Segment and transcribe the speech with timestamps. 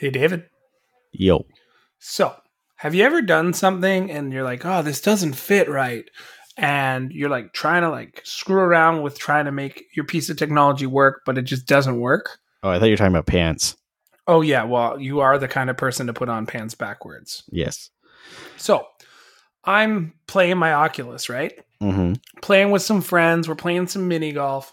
[0.00, 0.48] Hey, David.
[1.12, 1.44] Yo.
[1.98, 2.34] So,
[2.76, 6.06] have you ever done something and you're like, oh, this doesn't fit right?
[6.56, 10.38] And you're like trying to like screw around with trying to make your piece of
[10.38, 12.38] technology work, but it just doesn't work?
[12.62, 13.76] Oh, I thought you were talking about pants.
[14.26, 14.64] Oh, yeah.
[14.64, 17.42] Well, you are the kind of person to put on pants backwards.
[17.50, 17.90] Yes.
[18.56, 18.86] So,
[19.64, 21.52] I'm playing my Oculus, right?
[21.82, 22.14] Mm-hmm.
[22.40, 23.50] Playing with some friends.
[23.50, 24.72] We're playing some mini golf.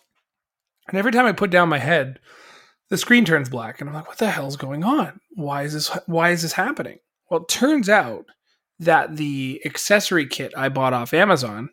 [0.88, 2.22] And every time I put down my head,
[2.90, 5.20] the screen turns black and i'm like what the hell's going on?
[5.36, 7.00] Why is this why is this happening?
[7.30, 8.26] Well it turns out
[8.80, 11.70] that the accessory kit i bought off amazon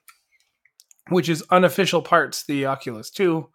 [1.09, 3.47] which is unofficial parts the oculus 2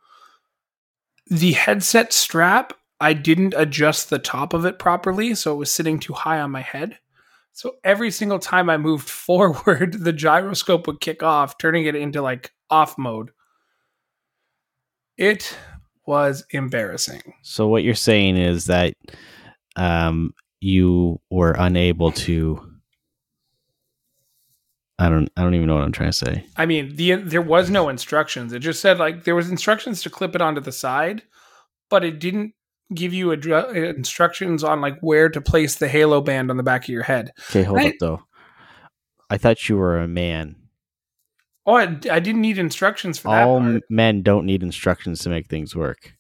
[1.28, 6.00] the headset strap i didn't adjust the top of it properly so it was sitting
[6.00, 7.00] too high on my head.
[7.54, 12.22] So every single time i moved forward the gyroscope would kick off turning it into
[12.22, 13.32] like off mode.
[15.18, 15.58] It
[16.10, 17.22] was embarrassing.
[17.44, 18.96] So what you're saying is that
[19.76, 22.66] um, you were unable to.
[24.98, 25.30] I don't.
[25.38, 26.46] I don't even know what I'm trying to say.
[26.58, 28.52] I mean, the there was no instructions.
[28.52, 31.22] It just said like there was instructions to clip it onto the side,
[31.90, 32.54] but it didn't
[32.94, 36.84] give you adru- instructions on like where to place the halo band on the back
[36.84, 37.32] of your head.
[37.52, 38.24] Okay, hold up though.
[39.30, 40.56] I thought you were a man.
[41.70, 43.46] Oh, I, I didn't need instructions for that.
[43.46, 43.84] All part.
[43.92, 46.14] men don't need instructions to make things work.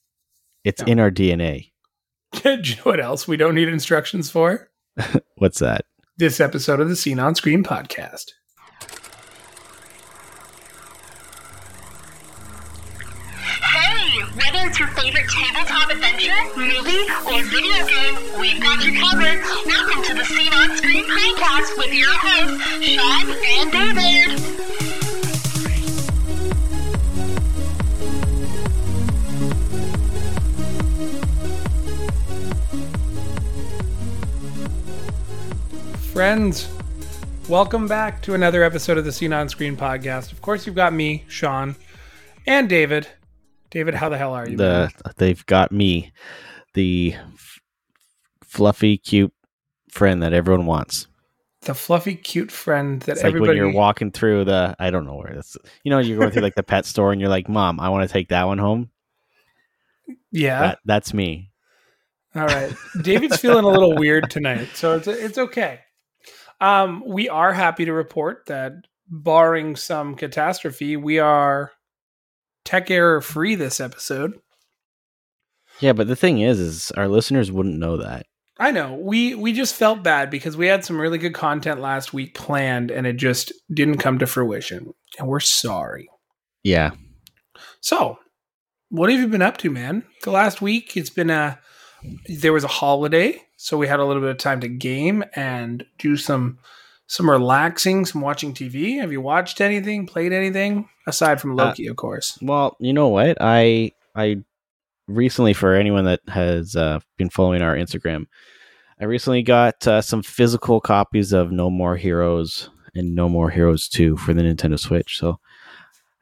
[0.64, 1.72] It's in our DNA.
[2.44, 4.70] Do you know what else we don't need instructions for?
[5.38, 5.86] What's that?
[6.18, 8.26] This episode of the Scene on Screen podcast.
[13.64, 19.42] Hey, whether it's your favorite tabletop adventure, movie, or video game, we've got you covered.
[19.66, 24.69] Welcome to the Scene on Screen podcast with your hosts, Sean and David.
[36.20, 36.68] Friends,
[37.48, 40.34] welcome back to another episode of the Scene on Screen podcast.
[40.34, 41.78] Of course, you've got me, Sean,
[42.46, 43.08] and David.
[43.70, 44.58] David, how the hell are you?
[44.58, 46.12] The they've got me,
[46.74, 47.60] the f-
[48.44, 49.32] fluffy, cute
[49.90, 51.08] friend that everyone wants.
[51.62, 53.52] the fluffy, cute friend that It's like everybody.
[53.52, 55.56] when you're walking through the I don't know where this.
[55.86, 58.06] You know, you're going through like the pet store and you're like, "Mom, I want
[58.06, 58.90] to take that one home."
[60.34, 60.60] yeah.
[60.60, 61.54] That, that's me.
[62.36, 62.74] All right.
[63.04, 65.80] David's feeling a little weird tonight, so it's it's okay.
[66.62, 68.74] Um, we are happy to report that,
[69.08, 71.72] barring some catastrophe, we are
[72.64, 74.40] tech error free this episode.
[75.80, 78.26] Yeah, but the thing is, is our listeners wouldn't know that.
[78.60, 82.14] I know we we just felt bad because we had some really good content last
[82.14, 86.10] week planned, and it just didn't come to fruition, and we're sorry.
[86.62, 86.92] Yeah,
[87.80, 88.20] So,
[88.90, 90.04] what have you been up to, man?
[90.24, 91.58] The last week, it's been a
[92.28, 95.86] there was a holiday, so we had a little bit of time to game and
[95.98, 96.60] do some
[97.08, 99.02] some relaxing, some watching TV.
[99.02, 102.40] Have you watched anything, played anything aside from Loki, of course?
[102.42, 103.38] Well, you know what?
[103.42, 104.38] I I
[105.10, 108.28] recently, for anyone that has uh, been following our Instagram,
[109.02, 113.90] I recently got uh, some physical copies of No More Heroes and No More Heroes
[113.90, 115.18] Two for the Nintendo Switch.
[115.18, 115.38] So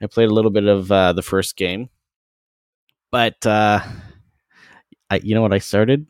[0.02, 1.90] I played a little bit of uh, the first game,
[3.12, 3.82] but uh,
[5.12, 5.54] I, you know what?
[5.54, 6.08] I started.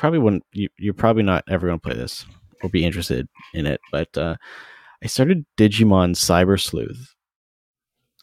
[0.00, 0.44] Probably wouldn't.
[0.54, 2.24] You, you're probably not ever going to play this
[2.62, 4.36] or be interested in it, but uh,
[5.04, 7.14] I started Digimon Cyber Sleuth.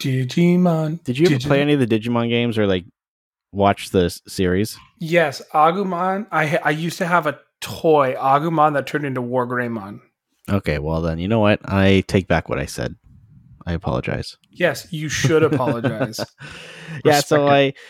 [0.01, 1.03] Digimon.
[1.03, 2.85] Did you ever Digi- play any of the Digimon games or like
[3.51, 4.75] watch the series?
[4.97, 6.25] Yes, Agumon.
[6.31, 9.99] I I used to have a toy Agumon that turned into Wargreymon.
[10.49, 11.59] Okay, well then, you know what?
[11.63, 12.95] I take back what I said.
[13.67, 14.35] I apologize.
[14.49, 16.19] Yes, you should apologize.
[17.05, 17.81] yeah, so Respect I,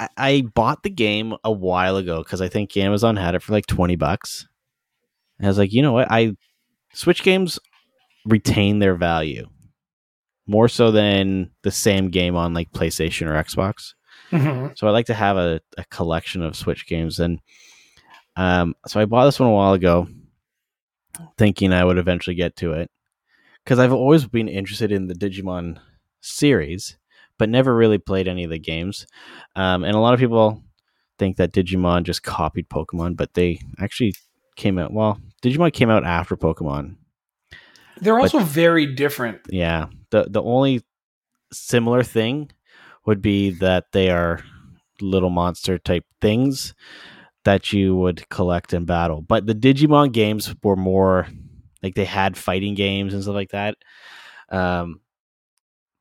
[0.00, 3.52] I I bought the game a while ago because I think Amazon had it for
[3.52, 4.46] like twenty bucks.
[5.38, 6.08] And I was like, you know what?
[6.10, 6.32] I
[6.94, 7.58] Switch games
[8.24, 9.46] retain their value
[10.46, 13.94] more so than the same game on like PlayStation or Xbox.
[14.30, 14.76] Mhm.
[14.76, 17.40] So I like to have a, a collection of Switch games, and
[18.36, 20.08] um, so I bought this one a while ago,
[21.36, 22.90] thinking I would eventually get to it
[23.64, 25.78] because I've always been interested in the Digimon
[26.20, 26.96] series,
[27.40, 29.06] but never really played any of the games.
[29.56, 30.62] Um, and a lot of people
[31.18, 34.14] think that Digimon just copied Pokemon, but they actually
[34.56, 34.92] came out.
[34.92, 36.96] Well, Digimon came out after Pokemon.
[37.98, 39.40] They're also very different.
[39.48, 39.86] Yeah.
[40.10, 40.84] The the only
[41.50, 42.50] similar thing
[43.06, 44.44] would be that they are
[45.00, 46.74] little monster type things
[47.44, 49.22] that you would collect and battle.
[49.22, 51.26] But the Digimon games were more
[51.82, 53.76] like they had fighting games and stuff like that.
[54.50, 55.00] Um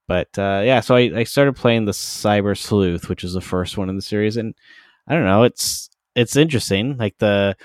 [0.09, 3.77] but uh, yeah, so I, I started playing the Cyber Sleuth, which is the first
[3.77, 4.55] one in the series, and
[5.07, 6.97] I don't know, it's it's interesting.
[6.97, 7.55] Like the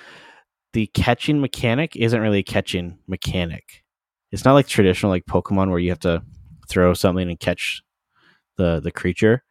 [0.74, 3.82] the catching mechanic isn't really a catching mechanic.
[4.30, 6.22] It's not like traditional like Pokemon where you have to
[6.68, 7.82] throw something and catch
[8.58, 9.42] the the creature.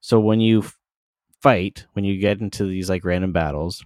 [0.00, 0.62] So when you
[1.40, 3.82] fight, when you get into these like random battles,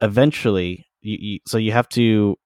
[0.00, 2.36] eventually you, you so you have to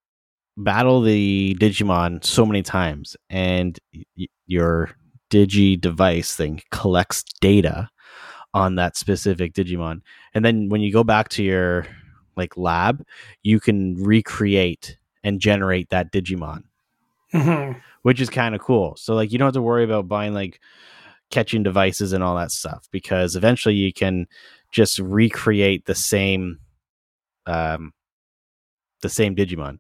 [0.57, 3.79] battle the Digimon so many times, and
[4.17, 4.91] y- your
[5.31, 7.89] Digi device thing collects data
[8.53, 10.01] on that specific Digimon,
[10.35, 11.87] and then when you go back to your
[12.37, 13.05] like lab,
[13.43, 16.63] you can recreate and generate that Digimon,
[17.33, 17.81] Mhm.
[18.03, 18.95] which is kind of cool.
[18.97, 20.61] So like you don't have to worry about buying like
[21.31, 24.27] catching devices and all that stuff because eventually you can
[24.71, 26.59] just recreate the same
[27.47, 27.93] um
[29.03, 29.79] the same Digimon.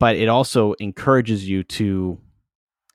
[0.00, 2.18] But it also encourages you to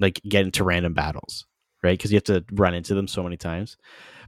[0.01, 1.45] like get into random battles,
[1.81, 1.97] right?
[1.97, 3.77] Because you have to run into them so many times.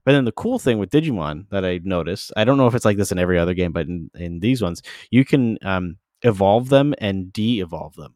[0.06, 2.86] But then the cool thing with Digimon that I noticed, I don't know if it's
[2.86, 4.82] like this in every other game, but in, in these ones,
[5.12, 8.16] you can um, evolve them and de-evolve them,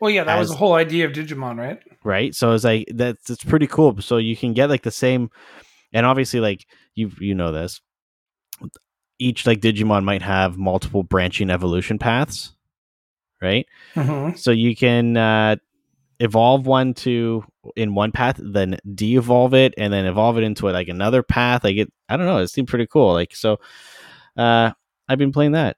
[0.00, 1.80] Well, yeah, that was the whole idea of Digimon, right?
[2.04, 2.34] right?
[2.34, 4.00] So it's like that's it's pretty cool.
[4.02, 5.30] So you can get like the same,
[5.92, 7.80] and obviously like you you know this,
[9.18, 12.52] each like Digimon might have multiple branching evolution paths,
[13.40, 13.66] right?
[13.94, 14.36] Mm-hmm.
[14.36, 15.56] So you can uh,
[16.18, 17.44] evolve one to
[17.76, 21.64] in one path, then de-evolve it, and then evolve it into like another path.
[21.64, 22.38] Like it, I don't know.
[22.38, 23.12] It seemed pretty cool.
[23.12, 23.58] Like so,
[24.36, 24.70] uh,
[25.08, 25.76] I've been playing that.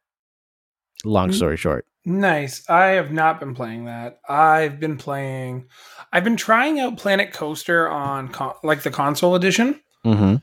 [1.04, 1.34] Long Mm.
[1.34, 2.68] story short, Nice.
[2.70, 4.20] I have not been playing that.
[4.28, 5.66] I've been playing.
[6.12, 9.80] I've been trying out Planet Coaster on con- like the console edition.
[10.04, 10.36] mm-hmm.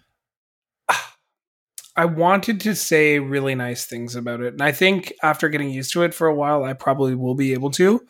[1.99, 5.91] I wanted to say really nice things about it, and I think after getting used
[5.93, 8.01] to it for a while, I probably will be able to.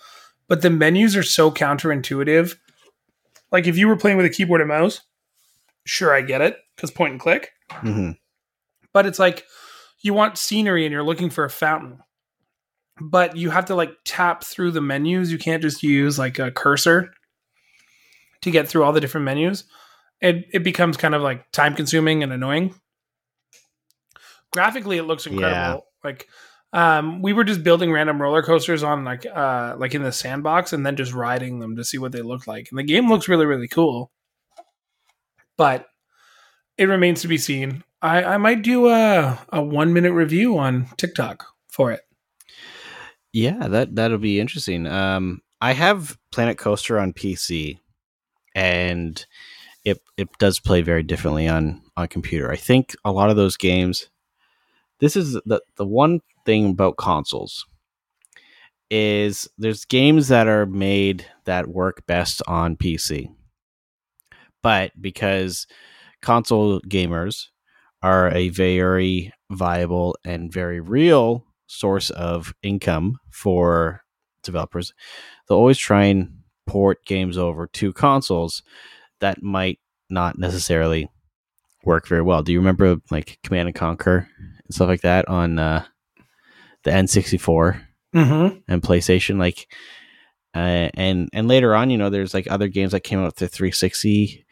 [0.47, 2.55] But the menus are so counterintuitive.
[3.51, 5.01] Like if you were playing with a keyboard and mouse,
[5.85, 7.49] sure, I get it because point and click.
[7.71, 8.11] Mm-hmm.
[8.93, 9.45] but it's like
[10.01, 11.99] you want scenery and you're looking for a fountain
[12.99, 16.51] but you have to like tap through the menus you can't just use like a
[16.51, 17.11] cursor
[18.41, 19.65] to get through all the different menus
[20.19, 22.73] it, it becomes kind of like time consuming and annoying
[24.51, 26.27] graphically it looks incredible like
[26.71, 30.71] um, we were just building random roller coasters on like uh, like in the sandbox
[30.71, 33.27] and then just riding them to see what they look like and the game looks
[33.27, 34.11] really really cool
[35.59, 35.89] but
[36.79, 37.83] it remains to be seen.
[38.01, 41.99] I, I might do a, a one minute review on TikTok for it.
[43.33, 44.87] Yeah, that that'll be interesting.
[44.87, 47.77] Um, I have Planet Coaster on PC,
[48.55, 49.23] and
[49.83, 52.49] it it does play very differently on on computer.
[52.49, 54.09] I think a lot of those games.
[54.99, 57.65] This is the the one thing about consoles
[58.89, 63.29] is there's games that are made that work best on PC,
[64.63, 65.67] but because
[66.21, 67.47] console gamers
[68.01, 74.01] are a very viable and very real source of income for
[74.43, 74.93] developers,
[75.47, 76.29] they'll always try and
[76.65, 78.63] port games over to consoles
[79.19, 79.79] that might
[80.09, 81.09] not necessarily
[81.83, 82.43] work very well.
[82.43, 84.29] Do you remember like Command and Conquer
[84.69, 85.83] and stuff like that on uh,
[86.83, 87.81] the N64
[88.15, 88.57] Mm-hmm.
[88.67, 89.37] and PlayStation?
[89.37, 89.67] Like,
[90.55, 93.47] uh, and and later on, you know, there's like other games that came out to
[93.47, 94.45] 360,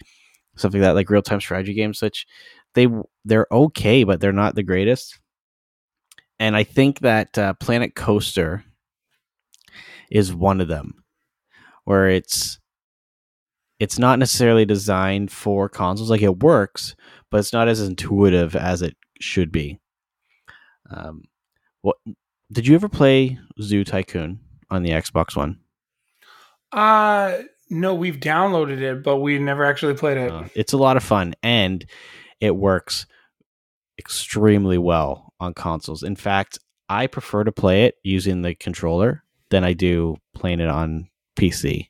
[0.55, 2.25] stuff like that, like real time strategy games, which
[2.75, 2.87] they
[3.25, 5.19] they're okay, but they're not the greatest.
[6.39, 8.63] And I think that uh, Planet Coaster
[10.11, 11.03] is one of them,
[11.85, 12.59] where it's
[13.79, 16.11] it's not necessarily designed for consoles.
[16.11, 16.95] Like it works,
[17.31, 19.79] but it's not as intuitive as it should be.
[20.89, 21.23] Um,
[21.81, 21.97] what
[22.51, 24.39] did you ever play Zoo Tycoon
[24.69, 25.59] on the Xbox One?
[26.71, 27.39] Uh,
[27.69, 30.31] no, we've downloaded it, but we never actually played it.
[30.31, 31.85] Uh, it's a lot of fun and
[32.39, 33.05] it works
[33.99, 36.03] extremely well on consoles.
[36.03, 40.69] In fact, I prefer to play it using the controller than I do playing it
[40.69, 41.89] on PC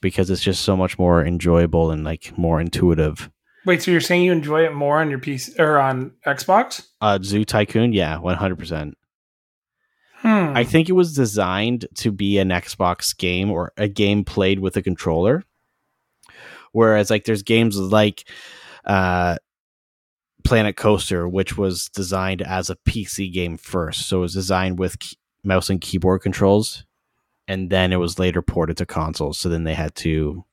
[0.00, 3.30] because it's just so much more enjoyable and like more intuitive.
[3.70, 6.88] Wait, so you're saying you enjoy it more on your PC or on Xbox?
[7.00, 8.98] Uh, Zoo Tycoon, yeah, one hundred percent.
[10.14, 10.56] Hmm.
[10.56, 14.76] I think it was designed to be an Xbox game or a game played with
[14.76, 15.44] a controller.
[16.72, 18.28] Whereas, like, there's games like
[18.86, 19.36] uh,
[20.42, 24.08] Planet Coaster, which was designed as a PC game first.
[24.08, 26.84] So it was designed with key- mouse and keyboard controls.
[27.46, 29.38] And then it was later ported to consoles.
[29.38, 30.44] So then they had to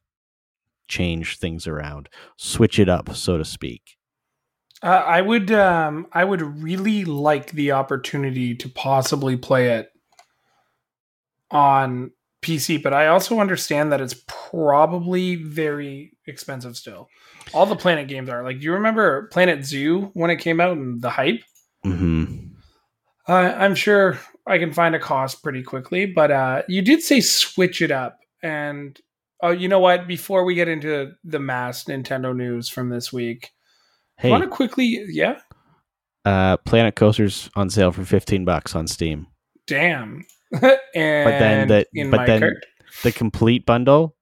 [0.88, 3.98] change things around, switch it up, so to speak.
[4.84, 9.90] Uh, I would um I would really like the opportunity to possibly play it
[11.50, 17.10] on PC, but I also understand that it's probably very expensive still.
[17.54, 20.78] All the Planet games are like, do you remember Planet Zoo when it came out
[20.78, 21.42] and the hype?
[21.84, 22.36] hmm
[23.28, 27.20] Uh, I'm sure I can find a cost pretty quickly, but uh, you did say
[27.20, 28.20] switch it up.
[28.44, 29.00] And
[29.42, 30.08] oh, you know what?
[30.08, 33.52] Before we get into the mass Nintendo news from this week,
[34.18, 35.40] Hey, want to quickly, yeah,
[36.26, 39.28] uh, Planet Coaster's on sale for fifteen bucks on Steam.
[39.68, 40.26] damn.
[40.96, 42.66] and the- in but then- cart,
[43.04, 44.16] The complete bundle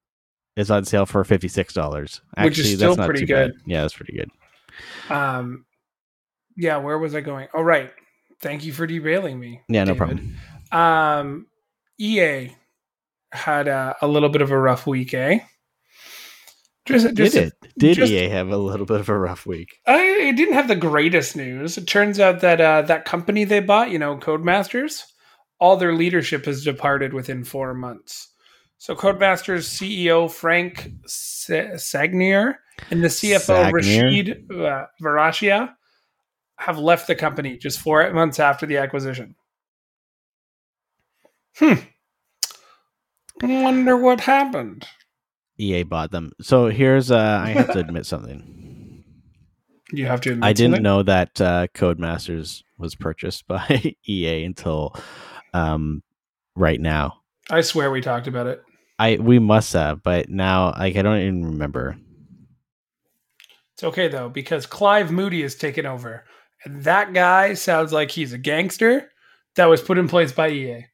[0.56, 2.20] is on sale for fifty six dollars.
[2.42, 3.52] Which is still pretty good.
[3.64, 4.30] Yeah, that's pretty good.
[5.10, 5.64] um,
[6.56, 7.48] yeah, where was I going?
[7.54, 7.92] Oh, right.
[8.40, 9.62] Thank you for derailing me.
[9.68, 10.36] Yeah, no problem.
[10.72, 11.46] Um,
[11.98, 12.50] EA
[13.36, 15.40] had a, a little bit of a rough week, eh?
[16.86, 17.52] Just, just Did it?
[17.76, 19.78] Did just- EA have a little bit of a rough week?
[19.86, 21.76] I it didn't have the greatest news.
[21.76, 25.02] It turns out that uh, that company they bought, you know, Codemasters,
[25.58, 28.32] all their leadership has departed within four months.
[28.78, 32.54] So Codemasters CEO Frank Sa- Sagnier
[32.90, 33.72] and the CFO Sagnier?
[33.72, 35.74] Rashid uh, Varachia
[36.58, 39.34] have left the company just four months after the acquisition.
[41.56, 41.74] Hmm.
[43.42, 44.86] Wonder what happened.
[45.58, 46.32] EA bought them.
[46.40, 49.04] So here's uh I have to admit something.
[49.92, 50.32] You have to.
[50.32, 50.82] Admit I didn't something?
[50.82, 54.94] know that uh, Codemasters was purchased by EA until
[55.54, 56.02] um
[56.54, 57.22] right now.
[57.50, 58.62] I swear we talked about it.
[58.98, 61.96] I we must have, but now like I don't even remember.
[63.74, 66.24] It's okay though because Clive Moody has taken over,
[66.64, 69.10] and that guy sounds like he's a gangster
[69.56, 70.86] that was put in place by EA.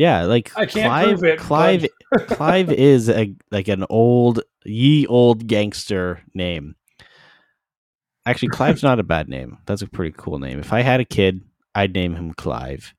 [0.00, 1.86] Yeah, like I can't Clive prove it, Clive
[2.28, 6.74] Clive is a like an old ye old gangster name.
[8.24, 9.58] Actually, Clive's not a bad name.
[9.66, 10.58] That's a pretty cool name.
[10.58, 11.42] If I had a kid,
[11.74, 12.94] I'd name him Clive.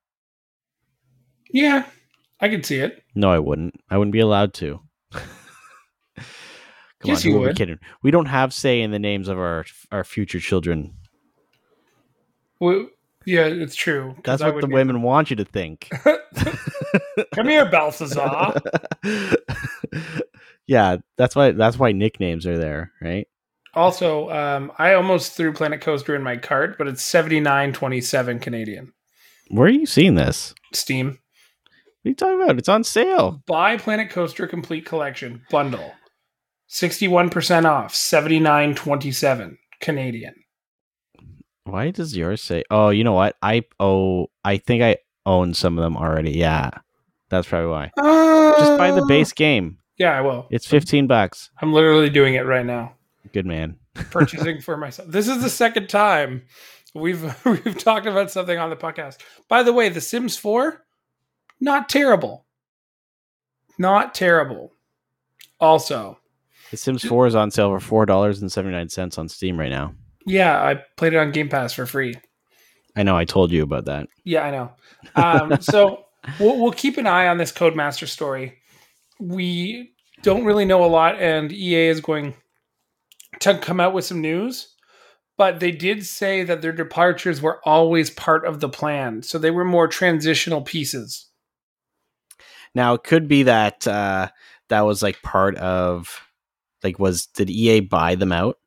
[1.51, 1.87] Yeah,
[2.39, 3.03] I can see it.
[3.15, 3.81] No, I wouldn't.
[3.89, 4.79] I wouldn't be allowed to.
[5.11, 5.23] Come
[7.03, 7.55] Yes, on, you we would.
[7.55, 7.79] kidding?
[8.03, 10.93] We don't have say in the names of our our future children.
[12.59, 12.89] Well,
[13.25, 14.15] yeah, it's true.
[14.23, 15.89] That's what the would- women want you to think.
[17.33, 18.59] Come here, Balthazar.
[20.67, 23.27] yeah, that's why that's why nicknames are there, right?
[23.73, 28.01] also, um, I almost threw Planet Coaster in my cart, but it's seventy nine twenty
[28.01, 28.93] seven Canadian.
[29.49, 30.53] Where are you seeing this?
[30.73, 31.07] Steam.
[31.07, 31.15] What
[32.05, 32.57] are you talking about?
[32.57, 33.41] It's on sale.
[33.45, 35.93] Buy Planet Coaster Complete Collection bundle.
[36.67, 37.93] Sixty one percent off.
[37.95, 40.35] Seventy nine twenty seven Canadian.
[41.65, 42.63] Why does yours say?
[42.71, 43.35] Oh, you know what?
[43.41, 46.31] I oh, I think I own some of them already.
[46.31, 46.71] Yeah,
[47.29, 47.91] that's probably why.
[48.57, 49.77] Just buy the Uh, base game.
[49.97, 50.47] Yeah, I will.
[50.49, 51.51] It's fifteen bucks.
[51.61, 52.93] I'm literally doing it right now.
[53.33, 53.77] Good man.
[54.09, 55.09] Purchasing for myself.
[55.09, 56.43] This is the second time
[56.95, 59.17] we've we've talked about something on the podcast.
[59.47, 60.83] By the way, The Sims 4,
[61.59, 62.45] not terrible.
[63.77, 64.73] Not terrible.
[65.59, 66.17] Also,
[66.71, 69.59] The Sims Four is on sale for four dollars and seventy nine cents on Steam
[69.59, 69.93] right now.
[70.25, 72.15] Yeah, I played it on Game Pass for free.
[72.95, 73.17] I know.
[73.17, 74.07] I told you about that.
[74.23, 74.71] Yeah, I know.
[75.15, 76.05] Um, so
[76.39, 78.57] we'll, we'll keep an eye on this Codemaster story.
[79.19, 82.35] We don't really know a lot, and EA is going
[83.39, 84.75] to come out with some news.
[85.37, 89.49] But they did say that their departures were always part of the plan, so they
[89.49, 91.27] were more transitional pieces.
[92.75, 94.29] Now it could be that uh,
[94.69, 96.21] that was like part of
[96.83, 98.57] like was did EA buy them out?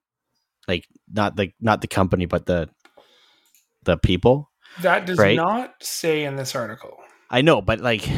[0.68, 2.68] Like not the not the company, but the
[3.84, 4.50] the people.
[4.82, 5.36] That does Right.
[5.36, 6.96] not say in this article.
[7.30, 8.08] I know, but like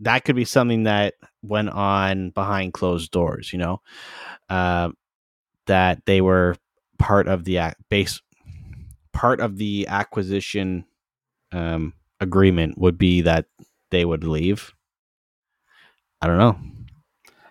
[0.00, 3.52] that could be something that went on behind closed doors.
[3.52, 3.80] You know,
[4.50, 4.90] uh,
[5.66, 6.56] that they were
[6.98, 8.20] part of the ac- base
[9.12, 10.84] part of the acquisition
[11.52, 13.46] um, agreement would be that
[13.90, 14.74] they would leave.
[16.20, 16.58] I don't know.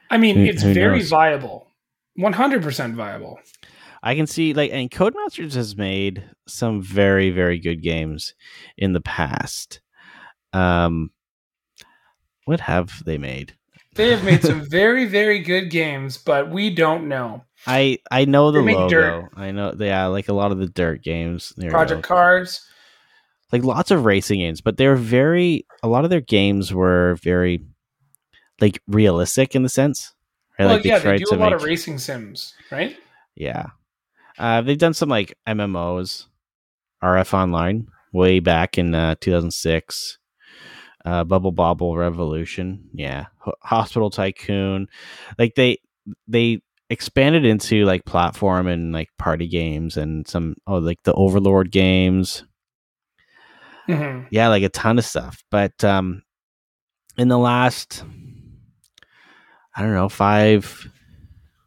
[0.10, 1.10] I mean, Who- it's who very knows?
[1.10, 1.68] viable,
[2.16, 3.40] one hundred percent viable.
[4.05, 8.33] I can see like and Codemasters has made some very very good games
[8.77, 9.81] in the past.
[10.53, 11.09] Um
[12.45, 13.55] what have they made?
[13.95, 17.43] They have made some very, very good games, but we don't know.
[17.65, 18.89] I I know the They make logo.
[18.89, 19.29] dirt.
[19.35, 21.53] I know yeah, like a lot of the dirt games.
[21.57, 22.03] There Project.
[22.03, 22.62] Cars.
[23.51, 27.65] Like lots of racing games, but they're very a lot of their games were very
[28.62, 30.13] like realistic in the sense.
[30.59, 30.65] Right?
[30.65, 32.95] Well, like yeah, they tried do a lot of racing sims, right?
[33.35, 33.67] Yeah.
[34.38, 36.27] Uh, they've done some like MMOs,
[37.04, 40.20] RF Online, way back in uh, 2006.
[41.06, 43.25] Uh, Bubble Bobble Revolution, yeah.
[43.39, 44.88] Ho- Hospital Tycoon,
[45.38, 45.77] like they
[46.27, 51.72] they expanded into like platform and like party games and some oh like the Overlord
[51.72, 52.44] games,
[53.88, 55.44] hmm yeah, like a ton of stuff.
[55.51, 56.24] But um,
[57.18, 58.04] in the last,
[59.75, 60.88] I don't know, five,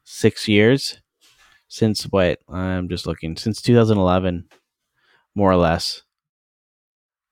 [0.05, 1.01] six years
[1.69, 4.49] since what I'm just looking since 2011,
[5.35, 6.03] more or less.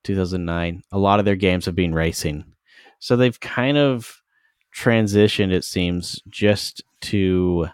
[0.05, 0.83] 2009.
[0.93, 2.45] A lot of their games have been racing.
[3.01, 4.23] So they've kind of
[4.75, 7.67] transitioned, it seems, just to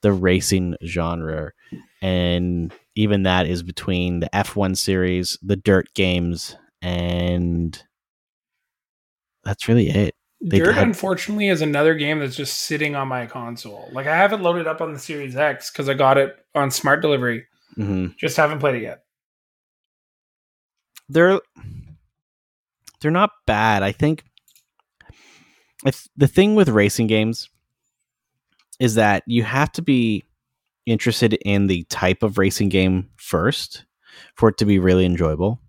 [0.00, 1.52] the racing genre.
[2.00, 7.82] And even that is between the F1 series, the dirt games, and
[9.44, 10.14] that's really it.
[10.48, 13.88] Dirt, had- unfortunately, is another game that's just sitting on my console.
[13.92, 17.02] Like I haven't loaded up on the Series X because I got it on smart
[17.02, 17.46] delivery.
[17.76, 18.16] Mhm.
[18.16, 19.02] Just haven't played it yet.
[21.08, 21.40] they're
[23.00, 23.82] they're not bad.
[23.82, 24.24] I think
[25.84, 27.48] it's the thing with racing games
[28.80, 30.24] is that you have to be
[30.84, 33.84] interested in the type of racing game first
[34.34, 35.60] for it to be really enjoyable.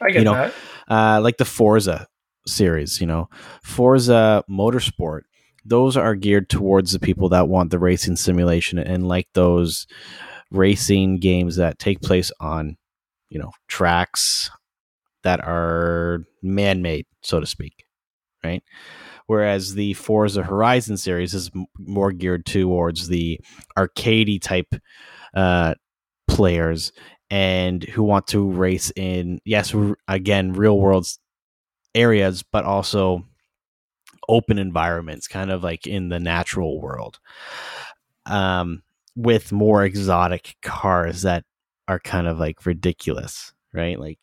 [0.00, 0.54] I get You know, that.
[0.88, 2.08] Uh, like the Forza
[2.50, 3.28] series, you know,
[3.62, 5.22] Forza Motorsport.
[5.64, 9.86] Those are geared towards the people that want the racing simulation and like those
[10.50, 12.76] racing games that take place on,
[13.28, 14.50] you know, tracks
[15.22, 17.84] that are man-made, so to speak,
[18.42, 18.62] right?
[19.26, 23.38] Whereas the Forza Horizon series is m- more geared towards the
[23.78, 24.74] arcadey type
[25.34, 25.74] uh,
[26.26, 26.92] players
[27.30, 29.74] and who want to race in yes
[30.08, 31.06] again real world
[31.94, 33.24] areas but also
[34.28, 37.18] open environments kind of like in the natural world
[38.26, 38.82] um
[39.16, 41.44] with more exotic cars that
[41.88, 43.98] are kind of like ridiculous right?
[44.00, 44.18] Like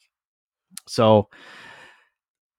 [0.88, 1.30] so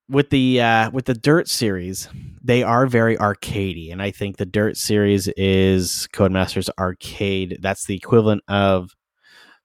[0.09, 2.09] with the uh with the dirt series
[2.43, 7.59] they are very arcadey and i think the dirt series is codemasters arcade.
[7.61, 8.91] That's the equivalent of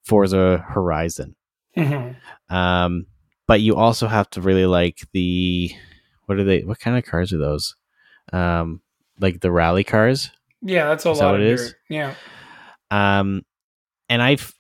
[0.04, 1.36] forza horizon.
[1.78, 2.16] Mhm.
[2.50, 3.06] um,
[3.48, 5.72] but you also have to really like the
[6.26, 6.62] what are they?
[6.62, 7.76] What kind of cars are those?
[8.32, 8.82] Um,
[9.20, 10.32] like the rally cars.
[10.62, 11.60] Yeah, that's a Is lot what of it dirt.
[11.62, 11.76] is?
[11.90, 12.16] Yeah.
[12.90, 13.44] Um,
[14.10, 14.54] and I've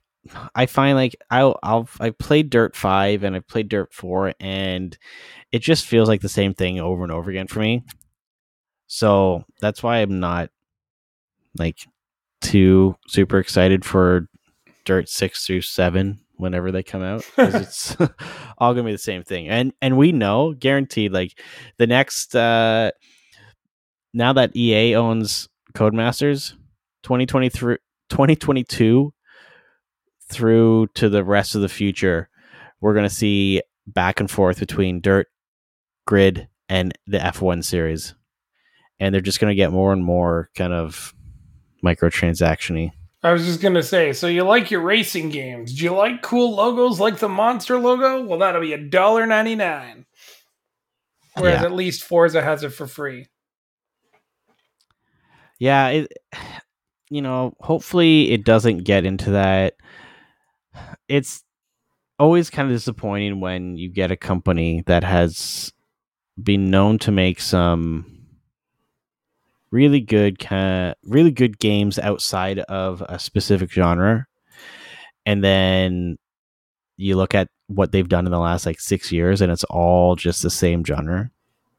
[0.56, 4.98] I find like I'll I'll I played Dirt Five and I played Dirt Four, and
[5.52, 7.84] it just feels like the same thing over and over again for me.
[8.88, 10.50] So that's why I'm not
[11.57, 11.77] like
[12.42, 14.27] too super excited for
[14.86, 17.96] Dirt Six through Seven whenever they come out it's
[18.57, 19.48] all gonna be the same thing.
[19.50, 21.39] And and we know guaranteed like
[21.77, 22.91] the next uh
[24.13, 26.53] now that EA owns Codemasters
[27.03, 27.77] 2023
[28.09, 29.13] 2022
[30.29, 32.29] through to the rest of the future,
[32.81, 35.27] we're going to see back and forth between Dirt,
[36.05, 38.15] Grid, and the F1 series.
[39.00, 41.13] And they're just going to get more and more kind of
[41.83, 42.91] microtransaction
[43.24, 45.74] I was just gonna say, so you like your racing games?
[45.74, 48.24] Do you like cool logos like the monster logo?
[48.24, 50.05] Well, that'll be a dollar ninety nine.
[51.36, 51.66] Whereas Yeah.
[51.68, 53.27] at least Forza has it for free.
[55.59, 56.14] Yeah, it
[57.09, 59.75] you know, hopefully it doesn't get into that.
[61.07, 61.44] It's
[62.20, 65.72] always kind of disappointing when you get a company that has
[66.42, 68.13] been known to make some
[69.74, 74.27] really good kind of really good games outside of a specific genre
[75.25, 76.16] and then
[76.96, 80.16] you look at what they've done in the last like 6 years and it's all
[80.16, 81.31] just the same genre.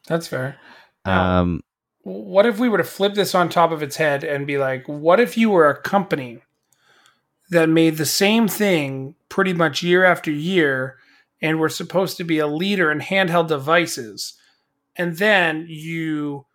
[0.09, 0.57] That's fair.
[1.05, 1.63] Um
[2.03, 4.87] what if we were to flip this on top of its head and be like,
[4.87, 6.41] what if you were a company
[7.51, 10.97] that made the same thing pretty much year after year
[11.41, 14.35] and were supposed to be a leader in handheld devices?
[14.97, 16.47] And then you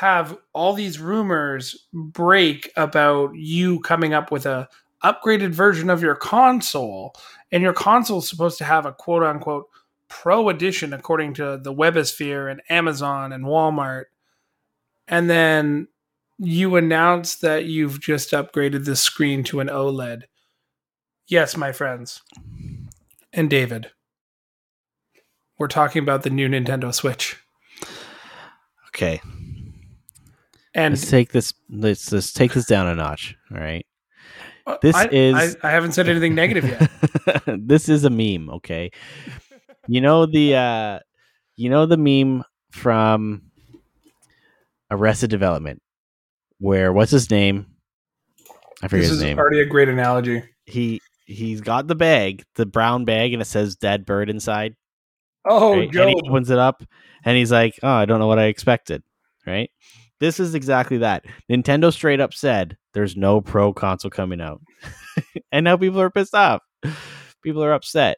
[0.00, 4.68] have all these rumors break about you coming up with a
[5.04, 7.14] upgraded version of your console.
[7.52, 9.68] And your console is supposed to have a quote unquote
[10.08, 14.06] pro edition according to the webosphere and amazon and walmart.
[15.06, 15.86] And then
[16.38, 20.24] you announce that you've just upgraded the screen to an oled
[21.28, 22.20] yes my friends.
[23.32, 23.92] And david
[25.56, 27.36] we're talking about the new nintendo switch.
[28.88, 29.20] Okay.
[30.74, 33.86] And let's take this let's let's take this down a notch all right?
[34.80, 37.42] This I, is- I, I haven't said anything negative yet.
[37.66, 38.90] This is a meme okay?
[39.86, 40.98] You know the uh
[41.56, 43.42] you know the meme from
[44.90, 45.82] arrested development
[46.58, 47.66] where what's his name?
[48.82, 49.38] I forget this his is name.
[49.38, 50.42] already a great analogy.
[50.64, 54.76] He he's got the bag the brown bag and it says dead bird inside.
[55.46, 55.90] Oh right?
[55.90, 56.02] Joe.
[56.02, 56.82] and he opens it up
[57.24, 59.02] and he's like oh i don't know what i expected
[59.46, 59.70] right
[60.24, 61.26] this is exactly that.
[61.50, 64.60] Nintendo straight up said there's no pro console coming out.
[65.52, 66.62] And now people are pissed off.
[67.44, 68.16] People are upset.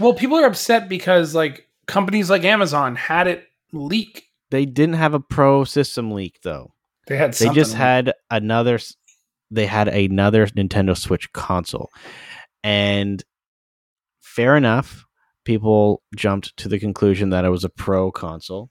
[0.00, 4.24] Well people are upset because like companies like amazon had it leak.
[4.50, 6.72] They didn't have a pro system leak though.
[7.06, 8.80] They had they just had another
[9.52, 11.90] they had another nintendo switch console.
[12.64, 13.22] And
[14.20, 15.04] fair enough
[15.44, 18.70] people jumped to the conclusion that it was a pro console.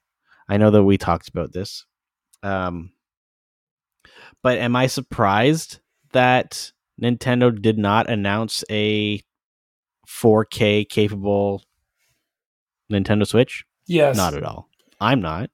[0.49, 1.85] I know that we talked about this.
[2.43, 2.91] Um,
[4.43, 5.79] but am I surprised
[6.13, 9.21] that Nintendo did not announce a
[10.07, 11.63] 4K capable
[12.91, 13.63] Nintendo Switch?
[13.87, 14.17] Yes.
[14.17, 14.69] Not at all.
[14.99, 15.49] I'm not.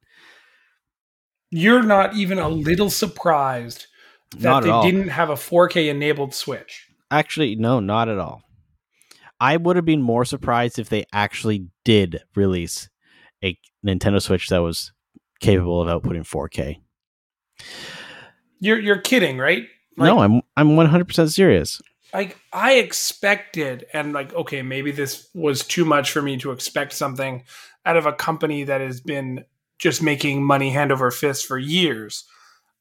[1.50, 3.88] You're not even a little surprised
[4.32, 6.88] that Not they didn't have a 4K enabled Switch.
[7.10, 8.44] Actually, no, not at all.
[9.40, 12.90] I would have been more surprised if they actually did release
[13.44, 14.92] a Nintendo Switch that was
[15.40, 16.82] capable of outputting 4K.
[18.60, 19.68] You're you're kidding, right?
[19.98, 21.82] Like, no, I'm I'm 100% serious.
[22.14, 26.94] like I expected, and like, okay, maybe this was too much for me to expect
[26.94, 27.44] something
[27.86, 29.46] out of a company that has been
[29.80, 32.26] just making money hand over fist for years.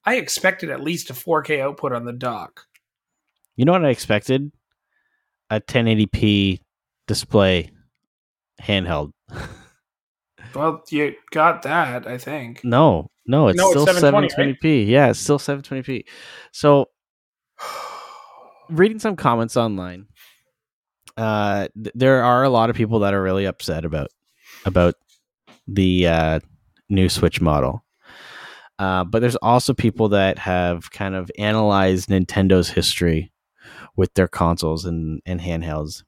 [0.05, 2.67] I expected at least a 4K output on the dock.
[3.57, 4.53] You know what I expected?
[5.51, 6.61] A 1080p
[7.07, 7.71] display
[8.61, 9.13] handheld.
[10.57, 12.63] Well, you got that, I think.
[12.65, 14.87] No, no, it's No, still 720, 720p.
[14.89, 16.05] Yeah, it's still 720p.
[16.53, 16.87] So,
[18.69, 20.07] reading some comments online,
[21.17, 24.09] uh, th- there are a lot of people that are really upset about
[24.65, 24.95] about
[25.69, 26.41] the uh,
[26.89, 27.85] new Switch model.
[28.79, 33.33] Uh, but there's also people that have kind of analyzed Nintendo's history
[33.97, 36.03] with their consoles and, and handhelds.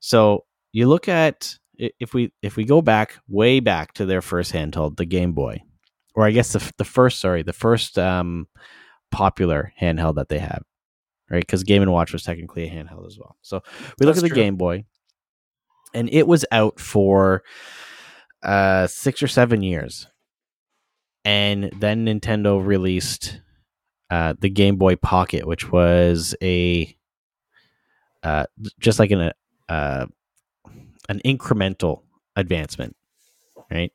[0.00, 4.22] So you look at i- if we if we go back way back to their
[4.22, 5.62] first handheld, the Game Boy,
[6.14, 8.48] or I guess the the first sorry the first um,
[9.10, 10.62] popular handheld that they have,
[11.30, 11.40] right?
[11.40, 13.36] Because Game and Watch was technically a handheld as well.
[13.42, 13.62] So
[13.98, 14.36] we look at the true.
[14.36, 14.84] Game Boy,
[15.92, 17.42] and it was out for
[18.42, 20.06] uh, six or seven years,
[21.24, 23.40] and then Nintendo released
[24.10, 26.96] uh, the Game Boy Pocket, which was a
[28.22, 28.46] uh,
[28.78, 29.32] just like an
[29.68, 30.06] uh,
[31.08, 32.02] an incremental
[32.36, 32.96] advancement,
[33.70, 33.92] right?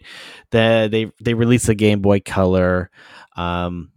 [0.52, 2.90] The they they released the Game Boy Color,
[3.36, 3.92] um,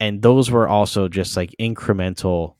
[0.00, 2.54] and those were also just like incremental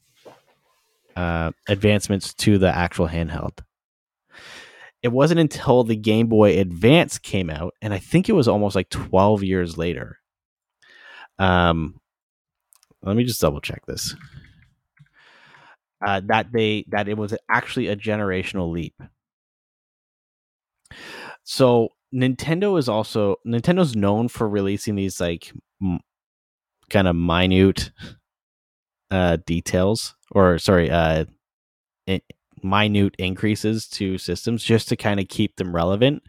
[1.16, 3.58] uh, advancements to the actual handheld.
[5.02, 8.74] It wasn't until the Game Boy Advance came out, and I think it was almost
[8.74, 10.18] like twelve years later.
[11.38, 12.00] Um,
[13.02, 14.14] let me just double check this.
[16.04, 18.94] Uh, that they that it was actually a generational leap.
[21.44, 26.00] So Nintendo is also Nintendo's known for releasing these like m-
[26.90, 27.90] kind of minute
[29.10, 31.24] uh details or sorry uh
[32.62, 36.22] minute increases to systems just to kind of keep them relevant.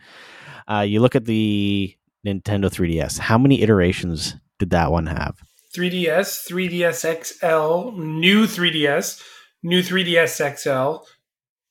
[0.68, 1.96] Uh you look at the
[2.26, 3.20] Nintendo 3DS.
[3.20, 5.38] How many iterations did that one have?
[5.76, 9.22] 3DS, 3DS XL, new 3DS,
[9.64, 11.06] new 3DS XL,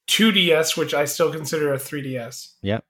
[0.08, 2.54] 2DS, which I still consider a 3DS.
[2.62, 2.84] Yep.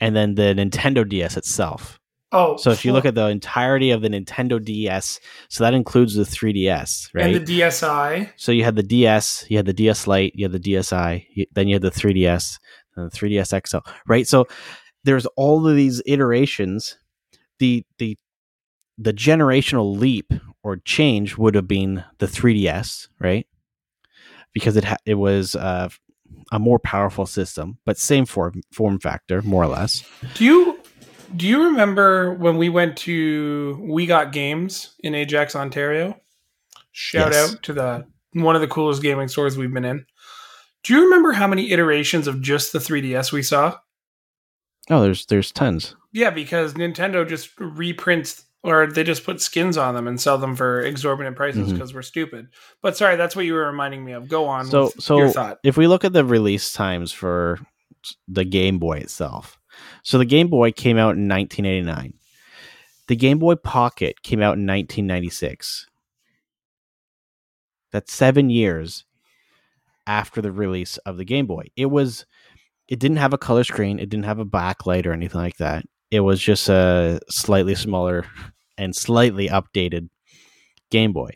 [0.00, 1.98] And then the Nintendo DS itself.
[2.32, 6.14] Oh, So if you look at the entirety of the Nintendo DS, so that includes
[6.16, 7.34] the 3DS, right?
[7.36, 10.52] and the DSi, So you had the DS, you had the DS Lite, you had
[10.52, 12.58] the DSi, you, then you had the 3DS,
[12.96, 14.26] and the 3DS XL, right?
[14.26, 14.46] So
[15.04, 16.98] there's all of these iterations.
[17.60, 18.18] The the
[18.98, 20.32] the generational leap
[20.64, 23.46] or change would have been the 3DS, right?
[24.52, 25.88] Because it ha- it was uh,
[26.52, 30.04] a more powerful system, but same form form factor, more or less.
[30.34, 30.78] do you
[31.36, 36.20] do you remember when we went to We Got Games in Ajax, Ontario?
[36.92, 37.52] Shout Yes.
[37.54, 40.06] out to the one of the coolest gaming stores we've been in.
[40.84, 43.76] Do you remember how many iterations of just the 3DS we saw?
[44.88, 45.96] Oh, there's there's tons.
[46.12, 50.56] Yeah, because Nintendo just reprints or they just put skins on them and sell them
[50.56, 51.74] for exorbitant prices Mhm.
[51.74, 52.48] because we're stupid.
[52.82, 54.28] But sorry, that's what you were reminding me of.
[54.28, 54.66] Go on.
[54.66, 57.60] So so if we look at the release times for
[58.26, 59.58] the Game Boy itself,
[60.02, 62.14] so the Game Boy came out in 1989.
[63.06, 65.86] The Game Boy Pocket came out in 1996.
[67.92, 69.04] That's seven years
[70.06, 71.66] after the release of the Game Boy.
[71.76, 72.26] It was,
[72.88, 73.98] it didn't have a color screen.
[73.98, 75.84] It didn't have a backlight or anything like that.
[76.10, 78.24] It was just a slightly smaller
[78.78, 80.08] and slightly updated
[80.90, 81.30] Game Boy.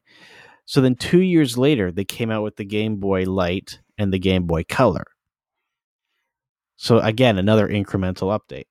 [0.64, 4.18] So then two years later, they came out with the Game Boy Light and the
[4.18, 5.04] Game Boy Color.
[6.76, 8.66] So again, another incremental update.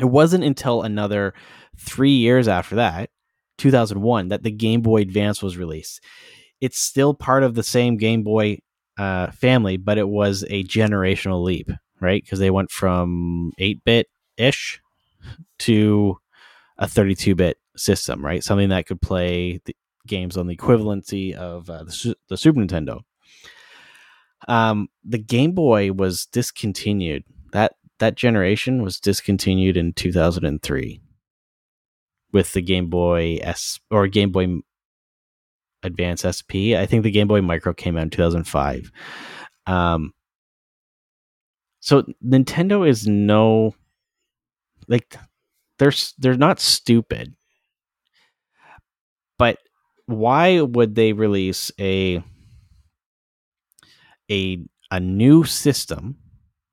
[0.00, 1.34] It wasn't until another
[1.78, 3.10] three years after that,
[3.58, 6.02] 2001, that the Game Boy Advance was released.
[6.60, 8.58] It's still part of the same Game Boy
[8.98, 12.22] uh, family, but it was a generational leap, right?
[12.22, 14.80] Because they went from 8 bit ish
[15.60, 16.18] to
[16.78, 18.42] a 32 bit system, right?
[18.42, 23.00] Something that could play the games on the equivalency of uh, the, the Super Nintendo.
[24.46, 27.24] Um, the Game Boy was discontinued.
[27.52, 31.00] That that generation was discontinued in 2003
[32.32, 34.46] with the Game Boy S or Game Boy
[35.82, 36.76] Advance SP.
[36.76, 38.92] I think the Game Boy Micro came out in 2005.
[39.66, 40.12] Um,
[41.80, 43.74] so Nintendo is no
[44.88, 45.16] like
[45.78, 47.34] they're they're not stupid.
[49.38, 49.58] But
[50.06, 52.22] why would they release a
[54.30, 54.58] a
[54.90, 56.16] a new system,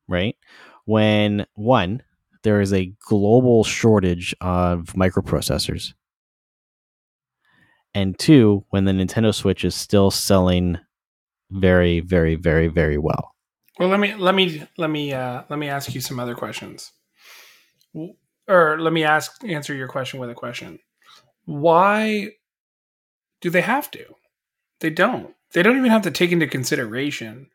[0.07, 0.35] right?
[0.85, 2.03] When one
[2.45, 5.93] there is a global shortage of microprocessors.
[7.95, 10.77] And two, when the Nintendo Switch is still selling
[11.49, 13.33] very, very, very, very well.
[13.79, 16.91] Well, let me let me let me uh, let me ask you some other questions,
[18.47, 20.79] or let me ask answer your question with a question.
[21.45, 22.29] Why
[23.41, 24.05] do they have to?
[24.79, 25.33] They don't.
[25.53, 27.49] They don't even have to take into consideration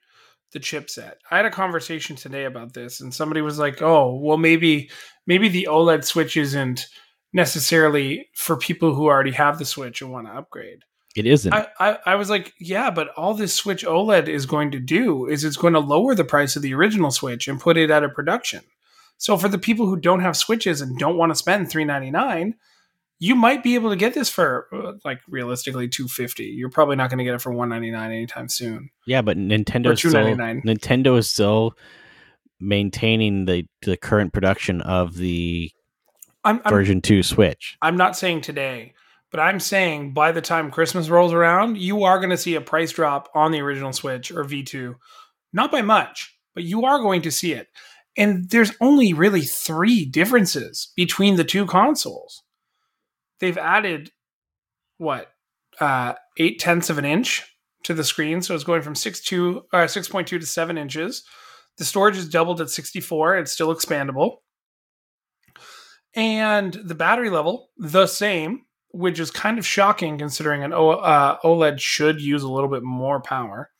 [0.52, 1.14] the chipset.
[1.30, 4.90] I had a conversation today about this, and somebody was like, "Oh, well, maybe
[5.26, 6.86] maybe the OLED Switch isn't
[7.32, 10.80] necessarily for people who already have the Switch and want to upgrade."
[11.16, 11.52] It isn't.
[11.52, 15.26] I, I, I was like, yeah, but all this Switch OLED is going to do
[15.26, 18.04] is it's going to lower the price of the original Switch and put it out
[18.04, 18.62] of production.
[19.20, 22.10] So for the people who don't have Switches and don't want to spend three ninety
[22.10, 22.54] nine,
[23.18, 26.44] you might be able to get this for uh, like realistically two fifty.
[26.44, 28.88] You're probably not going to get it for one ninety nine anytime soon.
[29.06, 31.76] yeah, but Nintendo is still Nintendo is still
[32.60, 35.70] maintaining the the current production of the
[36.42, 37.76] I'm I'm, version 2 Switch.
[37.82, 38.94] I'm not saying today,
[39.30, 42.62] but I'm saying by the time Christmas rolls around, you are going to see a
[42.62, 44.94] price drop on the original Switch or V2.
[45.52, 47.68] Not by much, but you are going to see it.
[48.16, 52.42] And there's only really three differences between the two consoles.
[53.38, 54.10] They've added
[54.98, 55.28] what
[55.80, 57.44] uh, eight tenths of an inch
[57.84, 60.76] to the screen, so it's going from six two uh, six point two to seven
[60.76, 61.24] inches.
[61.78, 63.38] The storage is doubled at sixty four.
[63.38, 64.38] It's still expandable,
[66.14, 71.38] and the battery level the same, which is kind of shocking considering an o- uh,
[71.42, 73.70] OLED should use a little bit more power,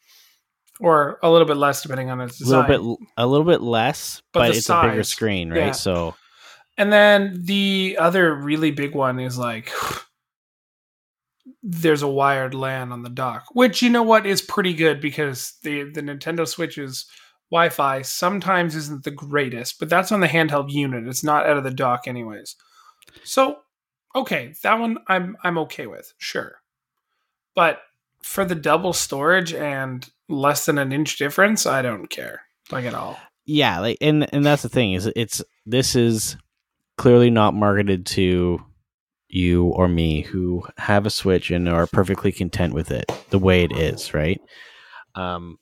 [0.81, 2.81] or a little bit less depending on its A little bit
[3.17, 5.67] a little bit less, But but, it's a bigger screen, right?
[5.67, 5.73] yeah.
[5.73, 6.15] So
[6.79, 9.71] And then the other really big one is like
[11.63, 15.55] there's a wired LAN on the dock, which you know what is pretty good because
[15.63, 17.07] the the Nintendo Switch is
[17.51, 21.07] Wi-Fi sometimes isn't the greatest, but that's on the handheld unit.
[21.07, 22.57] It's not out of the dock anyways.
[23.25, 23.59] So,
[24.15, 26.57] okay, that one I'm I'm okay with, sure.
[27.55, 27.81] But
[28.23, 32.95] for the double storage and less than an inch difference, I don't care like at
[32.95, 33.19] all.
[33.45, 36.37] yeah, like and and that's the thing is it's this is
[36.97, 38.63] clearly not marketed to
[39.29, 43.63] you or me who have a Switch and are perfectly content with it the way
[43.63, 44.41] it is, right?
[45.15, 45.59] Um,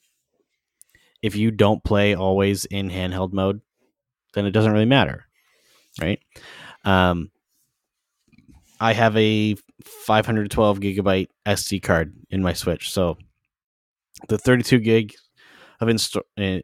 [1.23, 3.61] if you don't play always in handheld mode,
[4.35, 5.27] then it doesn't really matter,
[6.01, 6.21] right?
[6.85, 7.31] Um,
[8.81, 13.19] I have a 512 gigabyte SD card in my Switch, so
[14.29, 15.15] the 32 gig
[15.81, 16.59] of inst- uh,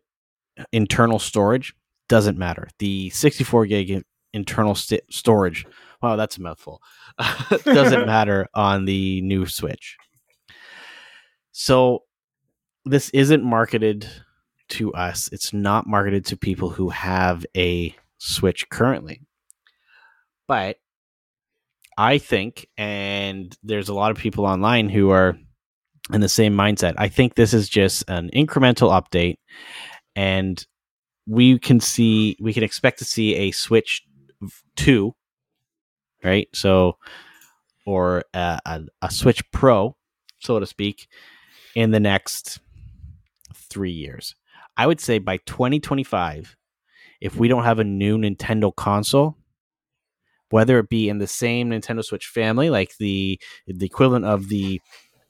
[0.73, 1.75] internal storage
[2.09, 2.69] doesn't matter.
[2.79, 5.67] The 64 gig in- internal st- storage,
[6.03, 6.83] wow, that's a mouthful,
[7.65, 9.97] doesn't matter on the new Switch.
[11.53, 12.03] So
[12.85, 14.09] this isn't marketed
[14.71, 15.29] to us.
[15.33, 19.21] It's not marketed to people who have a Switch currently.
[20.47, 20.77] But
[21.97, 25.39] I think, and there's a lot of people online who are
[26.13, 26.95] in the same mindset.
[26.99, 29.37] I think this is just an incremental update,
[30.15, 30.65] and
[31.27, 34.03] we can see, we can expect to see a Switch
[34.77, 35.15] 2,
[36.23, 36.49] right?
[36.53, 36.99] So,
[37.87, 39.97] or a, a, a Switch Pro,
[40.39, 41.09] so to speak,
[41.75, 42.61] in the next
[43.55, 44.35] three years.
[44.77, 46.57] I would say by 2025,
[47.21, 49.37] if we don't have a new Nintendo console,
[50.51, 54.81] whether it be in the same Nintendo Switch family, like the the equivalent of the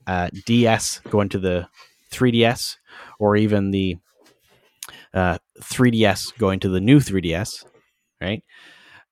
[0.06, 1.68] uh, DS going to the
[2.10, 2.76] 3DS,
[3.18, 3.96] or even the
[5.12, 7.64] uh, 3DS going to the new 3DS,
[8.20, 8.42] right?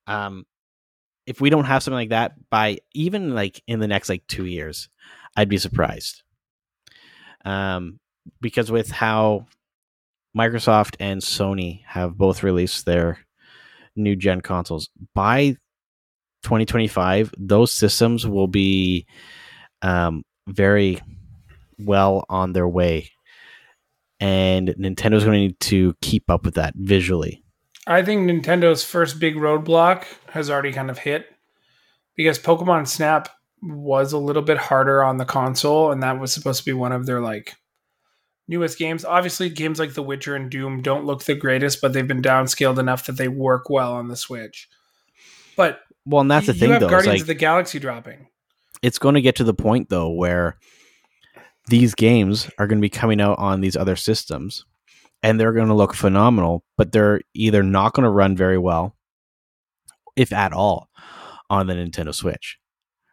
[0.07, 0.45] Um,
[1.27, 4.47] if we don't have something like that by even like in the next like two
[4.47, 4.89] years,
[5.37, 6.23] I'd be surprised.
[7.45, 8.01] Um,
[8.41, 9.47] because with how
[10.37, 13.19] Microsoft and Sony have both released their
[13.95, 15.57] new gen consoles by
[16.43, 19.07] 2025, those systems will be
[19.83, 21.01] um, very
[21.79, 23.11] well on their way,
[24.21, 27.43] and Nintendo's going to need to keep up with that visually.
[27.87, 31.27] I think Nintendo's first big roadblock has already kind of hit
[32.17, 33.29] because Pokemon Snap
[33.61, 36.93] was a little bit harder on the console, and that was supposed to be one
[36.93, 37.55] of their like
[38.49, 39.05] newest games.
[39.05, 42.79] Obviously, games like The Witcher and Doom don't look the greatest, but they've been downscaled
[42.79, 44.69] enough that they work well on the Switch.
[45.57, 46.89] But Well, and that's the you thing have though.
[46.89, 48.29] Guardians like of the Galaxy dropping.
[48.83, 50.59] It's going to get to the point though where
[51.69, 54.65] these games are going to be coming out on these other systems
[55.23, 58.97] and they're going to look phenomenal, but they're either not going to run very well,
[60.17, 60.89] if at all,
[61.49, 62.59] on the Nintendo Switch,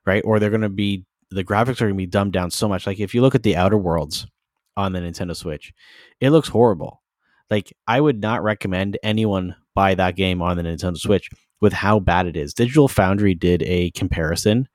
[0.06, 0.24] right?
[0.26, 2.88] Or they're going to be the graphics are going to be dumbed down so much.
[2.88, 4.26] Like if you look at the Outer Worlds
[4.76, 5.72] on the Nintendo Switch,
[6.20, 7.04] it looks horrible.
[7.52, 11.30] Like I would not recommend anyone buy that game on the Nintendo Switch
[11.62, 12.54] with how bad it is.
[12.56, 14.68] Digital Foundry did a comparison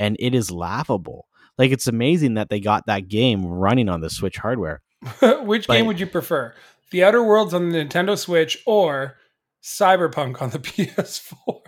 [0.00, 1.28] and it is laughable.
[1.58, 4.82] Like it's amazing that they got that game running on the Switch hardware.
[5.42, 6.54] Which But- game would you prefer?
[6.90, 9.16] The Outer Worlds on the Nintendo Switch or
[9.62, 11.60] Cyberpunk on the PS4?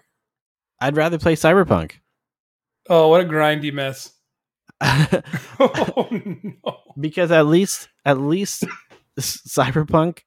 [0.80, 1.92] I'd rather play Cyberpunk.
[2.90, 4.10] Oh, what a grindy mess.
[5.60, 6.76] Oh no.
[6.98, 8.64] because at least at least
[9.20, 10.20] Cyberpunk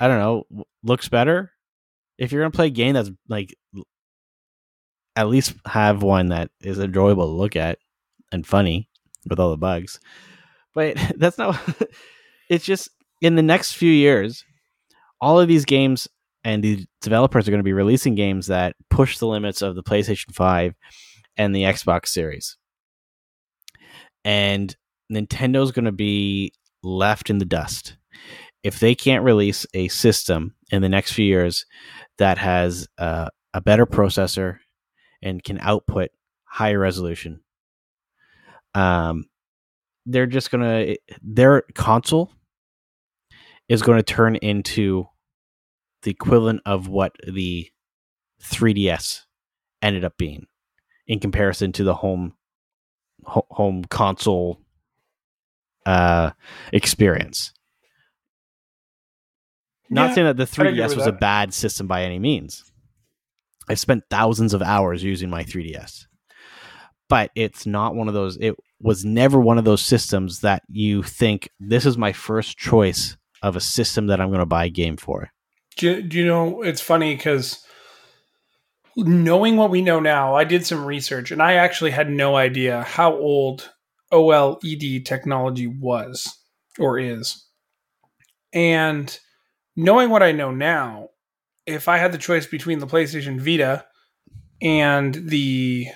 [0.00, 1.52] I don't know, looks better.
[2.18, 3.54] If you're going to play a game that's like
[5.20, 7.78] at least have one that is enjoyable to look at
[8.32, 8.88] and funny
[9.28, 10.00] with all the bugs.
[10.74, 11.60] But that's not
[12.48, 14.44] it's just in the next few years
[15.20, 16.08] all of these games
[16.42, 19.82] and the developers are going to be releasing games that push the limits of the
[19.82, 20.74] PlayStation 5
[21.36, 22.56] and the Xbox Series.
[24.24, 24.74] And
[25.12, 27.96] Nintendo's going to be left in the dust.
[28.62, 31.66] If they can't release a system in the next few years
[32.16, 34.58] that has uh, a better processor
[35.22, 36.10] and can output
[36.44, 37.40] higher resolution,
[38.74, 39.26] um,
[40.06, 42.30] they're just going to, their console
[43.68, 45.06] is going to turn into
[46.02, 47.68] the equivalent of what the
[48.42, 49.20] 3DS
[49.82, 50.46] ended up being
[51.06, 52.34] in comparison to the home
[53.24, 54.58] home console
[55.84, 56.30] uh
[56.72, 57.52] experience.
[59.90, 62.69] Not Yeah, saying that the 3DS with was a bad system by any means.
[63.70, 66.06] I spent thousands of hours using my 3DS.
[67.08, 71.04] But it's not one of those it was never one of those systems that you
[71.04, 74.70] think this is my first choice of a system that I'm going to buy a
[74.70, 75.30] game for.
[75.76, 77.64] Do you, do you know it's funny because
[78.96, 82.82] knowing what we know now, I did some research and I actually had no idea
[82.82, 83.70] how old
[84.12, 86.38] OLED technology was
[86.76, 87.46] or is.
[88.52, 89.16] And
[89.76, 91.10] knowing what I know now,
[91.70, 93.84] if I had the choice between the PlayStation Vita
[94.60, 95.86] and the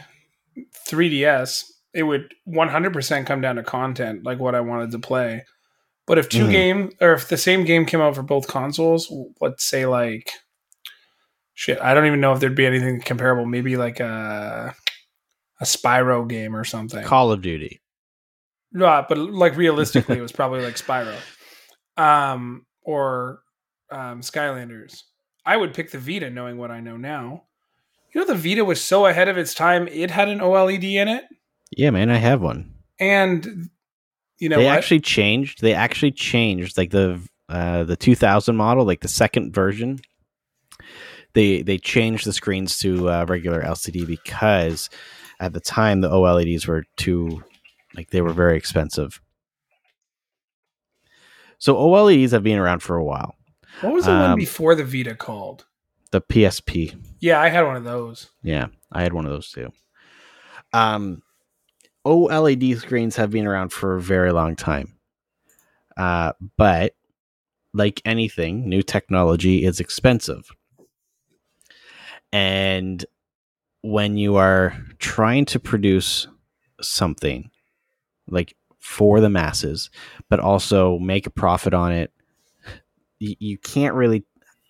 [0.88, 5.44] 3DS, it would 100% come down to content, like what I wanted to play.
[6.06, 6.50] But if 2 Mhm.
[6.50, 9.10] game or if the same game came out for both consoles,
[9.40, 10.30] let's say like
[11.54, 13.46] shit, I don't even know if there'd be anything comparable.
[13.46, 14.74] Maybe like a
[15.60, 17.04] a Spyro game or something.
[17.04, 17.80] Call of Duty.
[18.72, 21.14] No, but like realistically, it was probably like Spyro,
[21.96, 23.40] um, or
[23.90, 25.02] um, Skylanders.
[25.46, 27.44] I would pick the Vita, knowing what I know now.
[28.12, 31.08] You know, the Vita was so ahead of its time; it had an OLED in
[31.08, 31.24] it,
[31.76, 32.72] Yeah, man, I have one.
[33.00, 33.68] and
[34.38, 34.76] you know they what?
[34.78, 35.60] actually changed.
[35.60, 39.98] They actually changed like the uh, the 2000 model, like the second version.
[41.34, 44.88] They they changed the screens to uh, regular LCD because
[45.40, 47.42] at the time the OLEDs were too
[47.96, 49.20] like they were very expensive.
[51.58, 53.34] So OLEDs have been around for a while.
[53.80, 55.66] What was the one um, before the Vita called?
[56.10, 58.30] The PSP, Yeah, I had one of those.
[58.42, 59.72] yeah, I had one of those too.
[60.72, 61.22] Um,
[62.06, 64.94] OLED screens have been around for a very long time.
[65.96, 66.94] Uh, but
[67.72, 70.50] like anything, new technology is expensive.
[72.32, 73.04] And
[73.82, 76.26] when you are trying to produce
[76.80, 77.50] something
[78.28, 79.90] like for the masses,
[80.28, 82.12] but also make a profit on it,
[83.18, 84.24] you, you can't really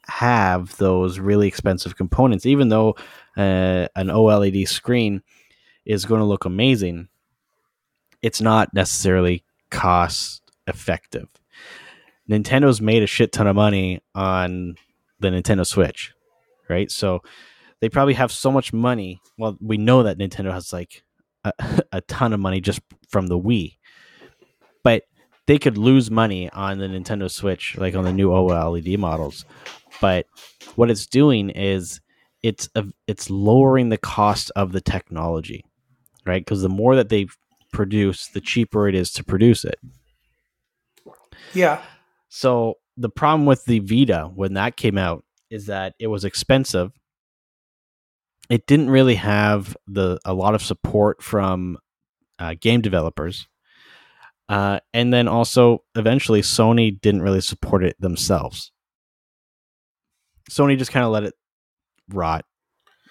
[0.07, 2.95] have those really expensive components, even though
[3.37, 5.23] uh, an OLED screen
[5.85, 7.09] is going to look amazing.
[8.23, 11.29] It's not necessarily cost effective.
[12.29, 14.77] Nintendo's made a shit ton of money on
[15.21, 16.13] the Nintendo Switch,
[16.69, 16.91] right?
[16.91, 17.23] So
[17.81, 19.21] they probably have so much money.
[19.37, 21.03] Well, we know that Nintendo has like
[21.45, 21.53] a,
[21.93, 23.77] a ton of money just from the Wii,
[24.83, 25.05] but
[25.47, 29.45] they could lose money on the Nintendo Switch, like on the new OLED models.
[30.01, 30.27] But
[30.77, 32.01] what it's doing is
[32.43, 35.65] it's a, it's lowering the cost of the technology,
[36.27, 36.41] right?
[36.45, 37.27] Because the more that they
[37.73, 39.79] produce, the cheaper it is to produce it.
[41.53, 41.83] Yeah,
[42.29, 46.91] So the problem with the Vita when that came out is that it was expensive.
[48.51, 51.79] It didn't really have the a lot of support from
[52.41, 53.47] uh, game developers,
[54.49, 58.71] Uh, and then also, eventually, Sony didn't really support it themselves.
[60.51, 61.35] Sony just kind of let it
[62.11, 62.45] rot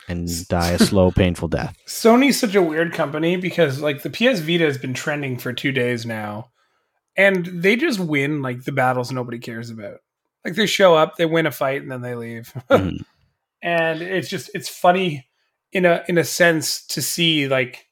[0.07, 1.75] and die a slow, painful death.
[1.87, 5.71] Sony's such a weird company because like the PS Vita has been trending for two
[5.71, 6.51] days now,
[7.17, 9.97] and they just win like the battles nobody cares about.
[10.45, 12.53] Like they show up, they win a fight, and then they leave.
[12.69, 13.03] Mhm.
[13.61, 15.25] and it's just it's funny
[15.71, 17.87] in a in a sense to see like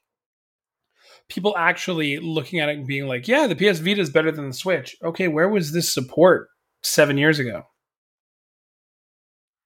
[1.28, 4.48] people actually looking at it and being like, yeah, the PS Vita is better than
[4.48, 4.96] the Switch.
[5.02, 6.48] Okay, where was this support
[6.82, 7.64] seven years ago?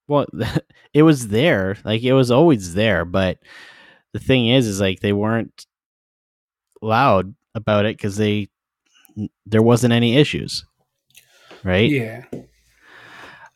[0.07, 0.25] Well,
[0.93, 3.39] it was there, like it was always there, but
[4.13, 5.65] the thing is, is like they weren't
[6.81, 8.49] loud about it because they
[9.45, 10.65] there wasn't any issues,
[11.63, 11.89] right?
[11.89, 12.23] Yeah.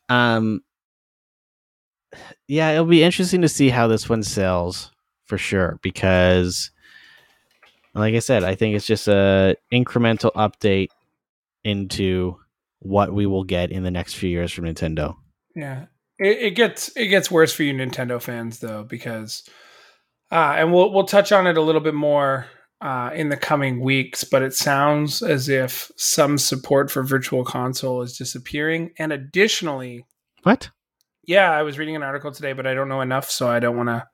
[0.09, 0.61] Um,
[2.47, 4.91] yeah, it'll be interesting to see how this one sells
[5.25, 6.71] for sure because,
[7.93, 10.89] like I said, I think it's just a incremental update
[11.63, 12.37] into
[12.79, 15.15] what we will get in the next few years from Nintendo.
[15.55, 15.85] Yeah,
[16.17, 19.43] it, it gets it gets worse for you Nintendo fans though because,
[20.31, 22.47] uh, and we'll we'll touch on it a little bit more
[22.79, 24.23] uh, in the coming weeks.
[24.23, 30.05] But it sounds as if some support for Virtual Console is disappearing, and additionally,
[30.43, 30.69] What?
[31.27, 33.77] yeah, I was reading an article today, but I don't know enough, so I don't
[33.77, 34.07] want to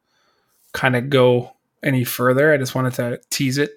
[0.73, 1.53] kind of go
[1.83, 2.53] any further.
[2.53, 3.71] I just wanted to tease it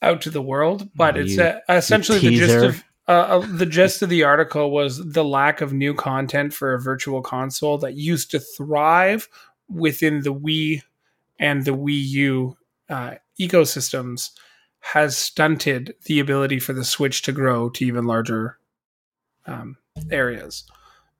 [0.00, 0.88] out to the world.
[0.94, 4.22] But Oh, it's you- uh, essentially the gist of uh, uh, the gist of the
[4.24, 9.28] article was the lack of new content for a virtual console that used to thrive
[9.68, 10.82] within the Wii
[11.38, 12.56] and the Wii U
[12.88, 14.30] uh, ecosystems
[14.80, 18.58] has stunted the ability for the Switch to grow to even larger
[19.46, 19.76] um,
[20.10, 20.64] areas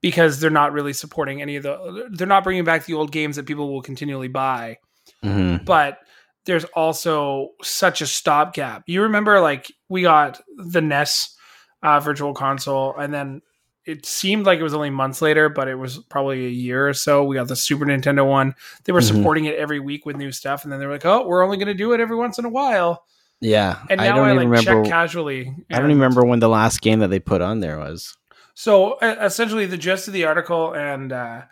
[0.01, 3.37] because they're not really supporting any of the they're not bringing back the old games
[3.37, 4.79] that people will continually buy
[5.25, 5.65] Mm-hmm.
[5.65, 5.99] but
[6.47, 11.37] there's also such a stopgap you remember like we got the nes
[11.83, 13.41] uh, virtual console and then
[13.85, 16.93] it seemed like it was only months later but it was probably a year or
[16.95, 18.55] so we got the super nintendo one
[18.85, 19.15] they were Mhm.
[19.17, 21.57] supporting it every week with new stuff and then they were like oh we're only
[21.57, 23.05] going to do it every once in a while
[23.41, 24.83] Yeah, and I now don't i, even like remember.
[24.85, 27.79] check casually I don't even remember when the last game that they put on there
[27.79, 28.17] was.
[28.55, 31.43] So uh, essentially, the gist of the article, and uh,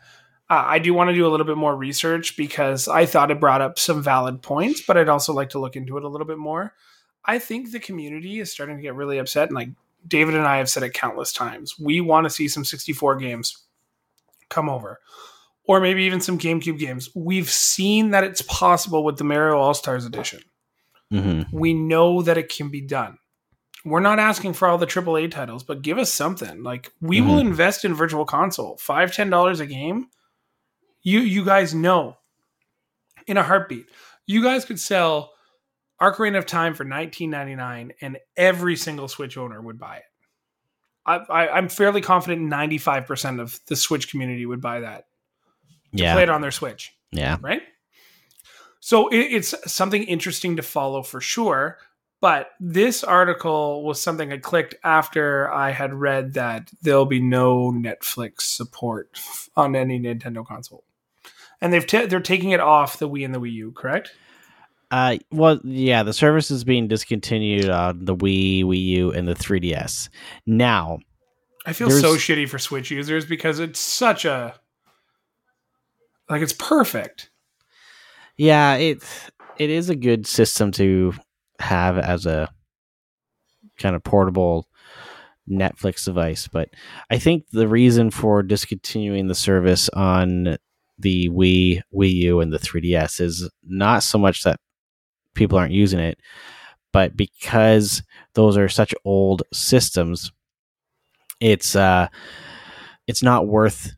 [0.51, 3.41] uh, I do want to do a little bit more research because I thought it
[3.41, 6.27] brought up some valid points, but I'd also like to look into it a little
[6.27, 6.75] bit more.
[7.25, 9.69] I think the community is starting to get really upset, and like
[10.07, 13.57] David and I have said it countless times, we want to see some 64 games
[14.49, 14.99] come over,
[15.65, 17.11] or maybe even some GameCube games.
[17.15, 20.41] We've seen that it's possible with the Mario All Stars edition
[21.13, 21.57] Mm-hmm.
[21.57, 23.19] we know that it can be done.
[23.85, 26.63] We're not asking for all the AAA titles, but give us something.
[26.63, 27.41] Like we will Mhm.
[27.49, 30.07] invest in Virtual Console, five ten dollars a game.
[31.03, 32.17] You you guys know,
[33.27, 33.87] in a heartbeat,
[34.27, 35.33] you guys could sell
[36.01, 40.05] Ocarina of Time for nineteen ninety nine, and every single Switch owner would buy it.
[41.07, 45.07] I, I, I'm fairly confident ninety five percent of the Switch community would buy that.
[45.93, 47.37] Play Yeah, it on their Switch yeah.
[47.41, 47.63] right?
[48.81, 51.79] So it, it's something interesting to follow for sure.
[52.21, 57.73] But this article was something I clicked after I had read that there'll be no
[57.73, 59.19] Netflix support
[59.57, 60.85] on any Nintendo console,
[61.61, 63.73] and they've ta they're taking it off the Wii and the Wii U.
[63.73, 64.13] Correct?
[64.91, 66.03] Uh, well, yeah.
[66.03, 70.09] The service is being discontinued on the Wii, Wii U, and the 3DS.
[70.47, 70.99] Now,
[71.65, 74.55] I feel so shitty for Switch users because it's such a
[76.29, 77.31] like it's perfect.
[78.37, 79.03] yeah, it
[79.59, 81.13] it is a good system to
[81.59, 82.49] have as a
[83.79, 84.67] kind of portable
[85.49, 86.71] Netflix device, but
[87.11, 90.57] I think the reason for discontinuing the service on
[91.01, 94.59] the Wii, Wii U, and the 3DS is not so much that
[95.35, 96.19] people aren't using it,
[96.93, 98.03] but because
[98.35, 100.33] those are such old systems,
[101.41, 102.09] it's uh,
[103.07, 103.93] it's not worth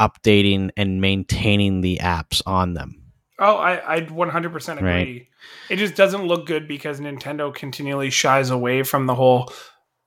[0.00, 3.02] updating and maintaining the apps on them.
[3.38, 4.88] Oh, I I 100% agree.
[4.88, 5.26] Right.
[5.70, 9.52] It just doesn't look good because Nintendo continually shies away from the whole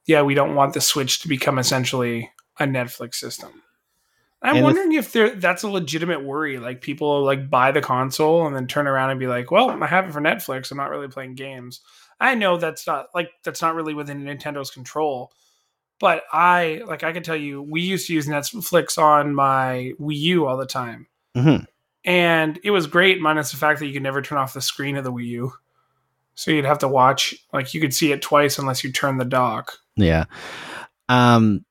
[0.07, 3.61] yeah, we don't want the Switch to become essentially a Netflix system.
[4.41, 6.57] I'm And wondering if there that's a legitimate worry.
[6.57, 9.87] Like people like buy the console and then turn around and be like, "Well, I
[9.87, 10.71] have it for Netflix.
[10.71, 11.81] I'm not really playing games."
[12.19, 15.31] I know that's not like that's not really within Nintendo's control.
[15.99, 20.17] But I like I can tell you, we used to use Netflix on my Wii
[20.17, 21.57] U all the time hmm
[22.03, 24.97] and it was great minus the fact that you could never turn off the screen
[24.97, 25.53] of the Wii U.
[26.33, 29.25] So you'd have to watch like you could see it twice unless you turn the
[29.25, 29.73] dock.
[29.95, 30.25] Yeah.
[31.09, 31.63] Um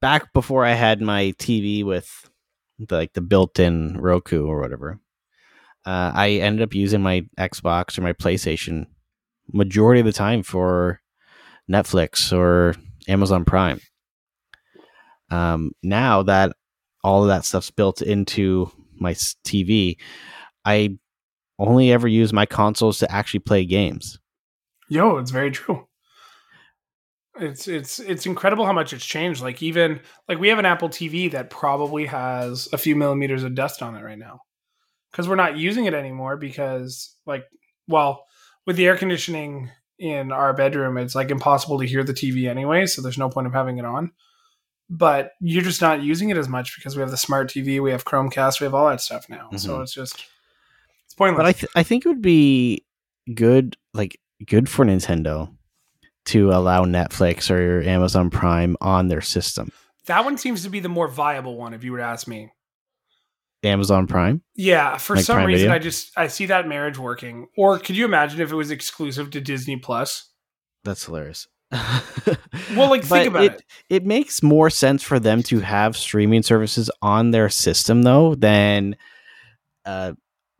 [0.00, 2.30] back before I had my TV with
[2.78, 5.00] the, like the built-in Roku or whatever.
[5.84, 8.86] Uh, I ended up using my Xbox or my PlayStation
[9.52, 11.00] majority of the time for
[11.70, 12.74] Netflix or
[13.08, 13.80] Amazon Prime.
[15.30, 16.52] Um, now that
[17.02, 19.96] all of that stuff's built into my TV,
[20.64, 20.98] I
[21.58, 24.18] only ever use my consoles to actually play games.
[24.88, 25.87] Yo, it's very true.
[27.40, 29.42] It's it's it's incredible how much it's changed.
[29.42, 33.54] Like even like we have an Apple TV that probably has a few millimeters of
[33.54, 34.40] dust on it right now.
[35.12, 37.44] Cuz we're not using it anymore because like
[37.86, 38.24] well,
[38.66, 42.86] with the air conditioning in our bedroom, it's like impossible to hear the TV anyway,
[42.86, 44.12] so there's no point of having it on.
[44.90, 47.90] But you're just not using it as much because we have the smart TV, we
[47.90, 49.50] have Chromecast, we have all that stuff now.
[49.56, 49.82] So Mhm.
[49.82, 50.24] it's just
[51.04, 51.42] it's pointless.
[51.42, 52.84] But I th- I think it would be
[53.34, 55.54] good like good for Nintendo
[56.28, 59.70] to allow Netflix or Amazon Prime on their system.
[60.06, 62.50] that one seems to be the more viable one if you were to ask me.
[63.64, 64.42] Amazon Prime.
[64.54, 65.74] Yeah, for Like some Prime reason, Video?
[65.74, 67.48] I just I see that marriage working.
[67.56, 70.30] Or could you imagine if it was exclusive to Disney Plus?
[70.84, 71.46] That's hilarious.
[72.76, 73.62] Well, like, think about it.
[73.88, 78.94] It makes more sense for them to have streaming services on their system though than
[79.86, 80.12] uh,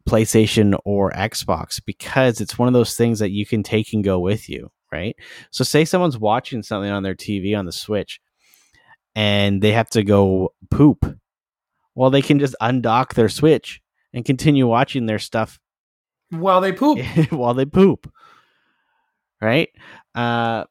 [0.09, 4.19] PlayStation or Xbox because it's one of those things that you can take and go
[4.19, 5.17] with you, right?
[5.51, 8.21] So, say someone's watching something on their TV on the Switch,
[9.15, 11.19] and they have to go poop.
[11.95, 13.81] Well, they can just undock their Switch
[14.13, 15.59] and continue watching their stuff
[16.31, 16.99] while they poop.
[17.31, 18.13] while they poop.
[19.41, 19.71] Right?
[20.15, 20.65] Uh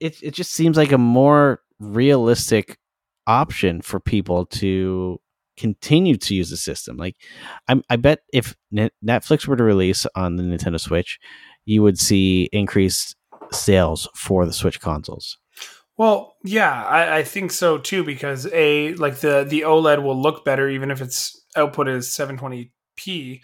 [0.00, 2.78] it it just seems like a more realistic
[3.26, 5.20] option for people to
[5.56, 6.96] continue to use the system.
[6.96, 7.16] Like
[7.68, 11.18] I'm I bet if Netflix were to release on the Nintendo Switch,
[11.66, 13.14] you would see increased
[13.52, 15.36] sales for the Switch consoles.
[15.98, 20.44] Well, yeah, I, I think so too because a like the the OLED will look
[20.44, 23.40] better even if its output is 720p,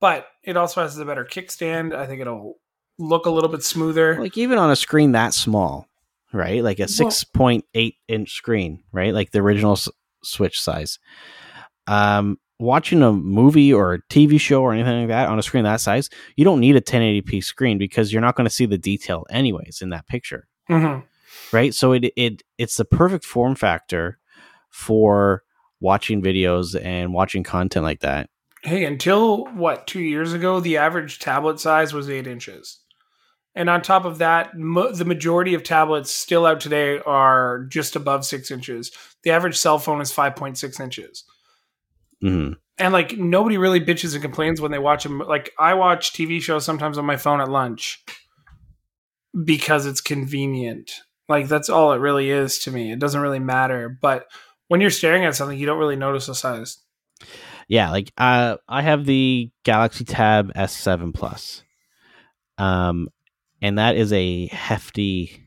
[0.00, 1.94] but it also has a better kickstand.
[1.94, 2.54] I think it'll
[2.98, 4.18] look a little bit smoother.
[4.20, 5.86] Like even on a screen that small,
[6.32, 6.62] right?
[6.62, 9.14] Like a Well- 6.8 inch screen, right?
[9.14, 9.88] Like the original s-
[10.22, 10.98] Switch size.
[11.86, 15.64] Um, watching a movie or a TV show or anything like that on a screen
[15.64, 18.78] that size, you don't need a 1080p screen because you're not going to see the
[18.78, 21.04] detail anyways in that picture, Mhm.
[21.52, 21.74] right?
[21.74, 24.18] So it it it's the perfect form factor
[24.70, 25.42] for
[25.80, 28.30] watching videos and watching content like that.
[28.62, 32.80] Hey, until what two years ago, the average tablet size was eight inches,
[33.54, 37.94] and on top of that, mo- the majority of tablets still out today are just
[37.96, 38.90] above six inches.
[39.22, 41.24] The average cell phone is five point six inches,
[42.20, 45.18] hmm and like nobody really bitches and complains when they watch them.
[45.18, 48.04] Like I watch TV shows sometimes on my phone at lunch
[49.44, 50.92] because it's convenient.
[51.26, 52.92] Like that's all it really is to me.
[52.92, 54.26] It doesn't really matter, but
[54.68, 56.78] when you're staring at something, you don't really notice the size.
[57.68, 61.64] yeah like uh i have the galaxy tab s7 plus
[62.58, 63.08] um
[63.62, 65.42] and that is a hefty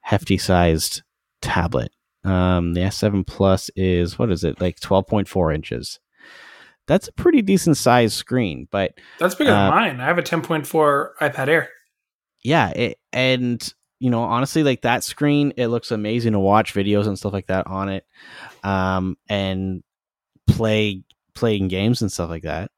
[0.00, 1.02] hefty sized
[1.40, 1.90] tablet
[2.26, 6.00] um the s7 plus is what is it like 12.4 inches
[6.86, 10.00] that's a pretty decent sized screen but That's bigger Uh, than mine.
[10.00, 11.68] I have a 10.4 iPad Air.
[12.44, 17.06] yeah it, and you know honestly like that screen it looks amazing to watch videos
[17.06, 18.04] and stuff like that on it
[18.64, 19.82] um and
[20.46, 21.02] play
[21.34, 22.70] playing games and stuff like that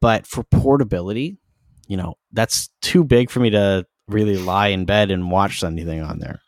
[0.00, 1.38] but for portability
[1.88, 6.02] you know that's too big for me to really lie in bed and watch anything
[6.02, 6.40] on there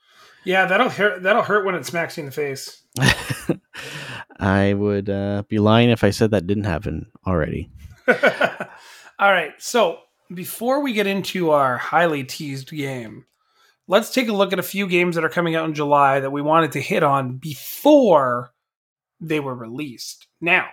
[0.44, 1.22] Yeah, that'll hurt.
[1.22, 2.82] That'll hurt when it smacks you in the face.
[4.38, 7.70] i would uh, be lying if i said that didn't happen already
[9.18, 9.52] All right.
[9.58, 10.00] So
[10.32, 13.26] before we get into our highly teased game,
[13.86, 16.32] let's take a look at a few games that are coming out in July that
[16.32, 18.52] we wanted to hit on before
[19.20, 20.26] they were released.
[20.40, 20.68] Now,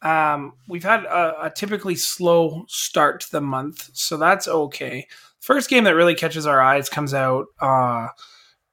[0.00, 5.06] um, we've had a, a typically slow start to the month, so that's okay.
[5.40, 8.08] First game that really catches our eyes comes out uh,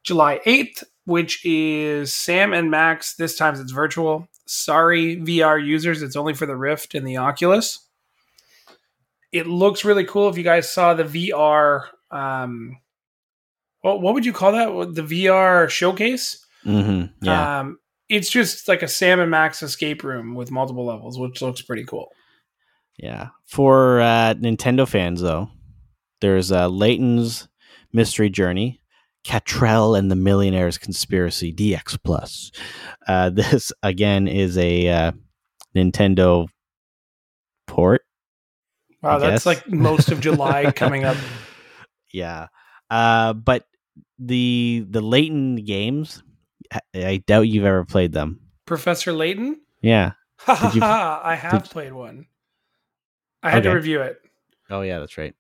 [0.04, 3.16] July 8th, which is Sam and Max.
[3.16, 4.28] This time it's virtual.
[4.45, 7.86] Sorry, VR users, it's only for the Rift and the Oculus.
[9.32, 10.30] It looks really cool.
[10.30, 12.78] If you guys saw the VR, um,
[13.82, 14.95] what what would you call that?
[14.95, 16.43] The VR showcase.
[16.64, 17.78] hmm yeah Um,
[18.10, 21.86] it's just like a Sam and Max escape room with multiple levels, which looks pretty
[21.86, 22.10] cool.
[22.97, 23.28] Yeah.
[23.45, 25.50] For uh, Nintendo fans, though,
[26.22, 27.47] there's uh, Layton's
[27.93, 28.79] Mystery Journey,
[29.30, 32.52] Katrielle and the Millionaire's Conspiracy DX Plus.
[33.08, 35.12] Uh, this again is a uh,
[35.76, 36.48] Nintendo
[37.68, 38.02] port.
[39.04, 39.46] Wow, I that's guess.
[39.46, 41.16] like most of July coming up.
[42.12, 42.48] yeah.
[42.90, 43.66] Uh, but
[44.18, 46.24] the the Layton games,
[46.96, 48.40] I, doubt you've ever played them.
[48.66, 49.62] Professor Layton?
[49.82, 50.14] Yeah.
[50.40, 51.22] Ha ha ha!
[51.24, 52.26] I have did- played one.
[53.44, 54.20] I had to review it.
[54.72, 55.34] Oh yeah, that's right.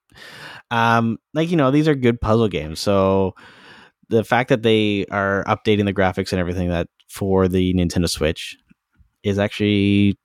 [0.71, 2.79] Um, like you know, these are good puzzle games.
[2.79, 3.35] So
[4.09, 8.57] the fact that they are updating the graphics and everything that for the Nintendo Switch
[9.23, 10.17] is actually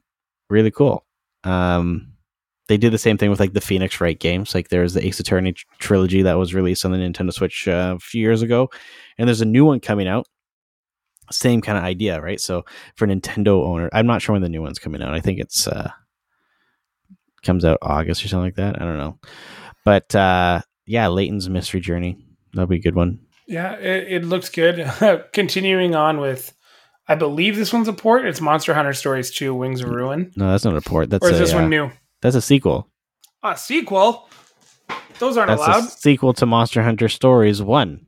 [0.51, 1.05] really cool.
[1.45, 2.13] Um,
[2.69, 4.55] they did the same thing with like the Phoenix Wright games.
[4.55, 7.95] Like there's the Ace Attorney tr- trilogy that was released on the Nintendo Switch uh,
[7.97, 8.71] a few years ago,
[9.19, 10.27] and there's a new one coming out.
[11.31, 12.41] Same kind of idea, right?
[12.41, 12.65] So
[12.97, 15.15] for Nintendo owner, I'm not sure when the new one's coming out.
[15.15, 15.91] I think it's uh,
[17.43, 18.81] comes out August or something like that.
[18.81, 19.19] I don't know,
[19.85, 22.17] but uh, yeah, Layton's Mystery Journey
[22.55, 23.24] that'll be a good one.
[23.47, 24.91] Yeah, it, it looks good.
[25.33, 26.55] Continuing on with,
[27.09, 28.27] I believe this one's a port.
[28.27, 30.33] It's Monster Hunter Stories 2 Wings of Ruin.
[30.37, 31.11] No, that's not a port.
[31.11, 31.91] That's Or is a, this uh, one new?
[32.23, 32.89] That's a sequel.
[33.43, 34.29] A sequel?
[35.19, 35.85] Those aren't That's allowed.
[35.85, 38.07] a sequel to Monster Hunter Stories One.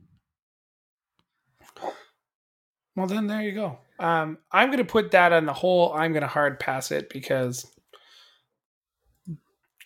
[2.95, 3.77] Well, then there you go.
[3.99, 5.93] Um, I'm going to put that on the whole.
[5.93, 7.65] I'm going to hard pass it because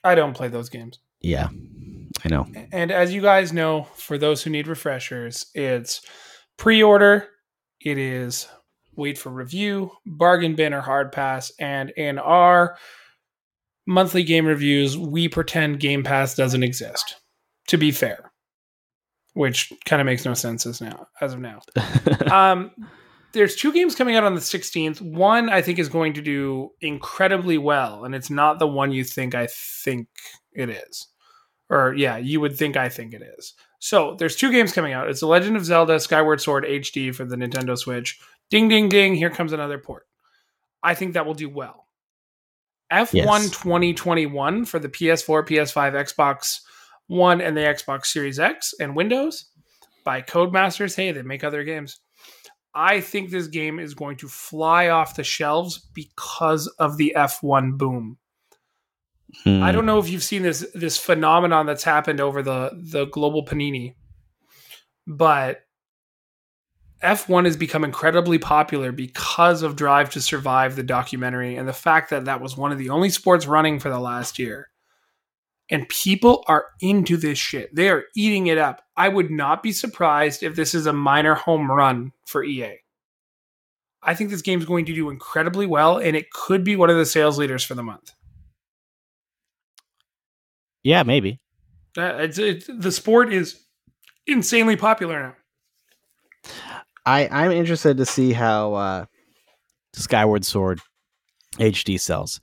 [0.03, 0.99] I don't play those games.
[1.21, 1.49] Yeah,
[2.23, 2.47] I know.
[2.71, 6.01] And as you guys know, for those who need refreshers, it's
[6.57, 7.27] pre order,
[7.79, 8.47] it is
[8.95, 11.51] wait for review, bargain bin or hard pass.
[11.59, 12.77] And in our
[13.87, 17.15] monthly game reviews, we pretend Game Pass doesn't exist,
[17.67, 18.31] to be fair,
[19.33, 21.59] which kind of makes no sense as, now, as of now.
[22.31, 22.71] um,
[23.33, 25.01] there's two games coming out on the 16th.
[25.01, 29.03] One I think is going to do incredibly well, and it's not the one you
[29.03, 29.47] think I
[29.83, 30.07] think
[30.53, 31.07] it is.
[31.71, 33.53] Or yeah, you would think I think it is.
[33.79, 35.09] So there's two games coming out.
[35.09, 38.19] It's The Legend of Zelda Skyward Sword HD for the Nintendo Switch.
[38.49, 40.05] Ding ding ding, here comes another port.
[40.83, 41.87] I think that will do well.
[42.91, 43.49] F1 Yes.
[43.51, 46.59] 2021 for the PS4, PS5, Xbox
[47.07, 49.45] One, and the Xbox Series X and Windows
[50.03, 50.95] by Codemasters.
[50.95, 52.01] Hey, they make other games.
[52.75, 57.77] I think this game is going to fly off the shelves because of the F1
[57.77, 58.17] boom.
[59.43, 59.63] Hmm.
[59.63, 63.45] I don't know if you've seen this this phenomenon that's happened over the the global
[63.45, 63.95] panini,
[65.07, 65.61] but
[67.03, 72.11] F1 has become incredibly popular because of Drive to Survive, the documentary, and the fact
[72.11, 74.69] that that was one of the only sports running for the last year.
[75.71, 77.73] And people are into this shit.
[77.73, 78.83] They are eating it up.
[78.95, 82.75] I would not be surprised if this is a minor home run for EA.
[84.03, 86.97] I think this game's going to do incredibly well, and it could be one of
[86.97, 88.11] the sales leaders for the month.
[90.83, 91.39] Yeah, maybe.
[91.97, 93.61] Uh, it's, it's, the sport is
[94.25, 95.35] insanely popular now.
[97.05, 99.05] I I'm interested to see how uh,
[99.93, 100.79] Skyward Sword
[101.57, 102.39] HD sells,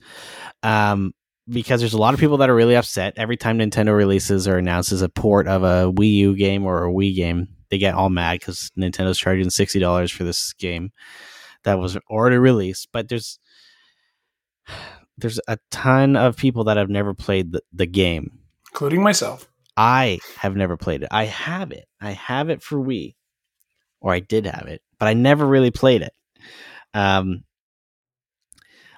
[0.63, 1.13] um,
[1.47, 4.57] because there's a lot of people that are really upset every time Nintendo releases or
[4.57, 7.47] announces a port of a Wii U game or a Wii game.
[7.69, 10.91] They get all mad because Nintendo's charging sixty dollars for this game
[11.63, 12.89] that was already released.
[12.91, 13.39] But there's
[15.19, 18.39] there's a ton of people that have never played the, the game.
[18.71, 19.49] including myself.
[19.77, 21.09] I have never played it.
[21.11, 21.87] I have it.
[22.01, 23.15] I have it for Wii,
[24.01, 26.13] or I did have it, but I never really played it.
[26.93, 27.43] Um,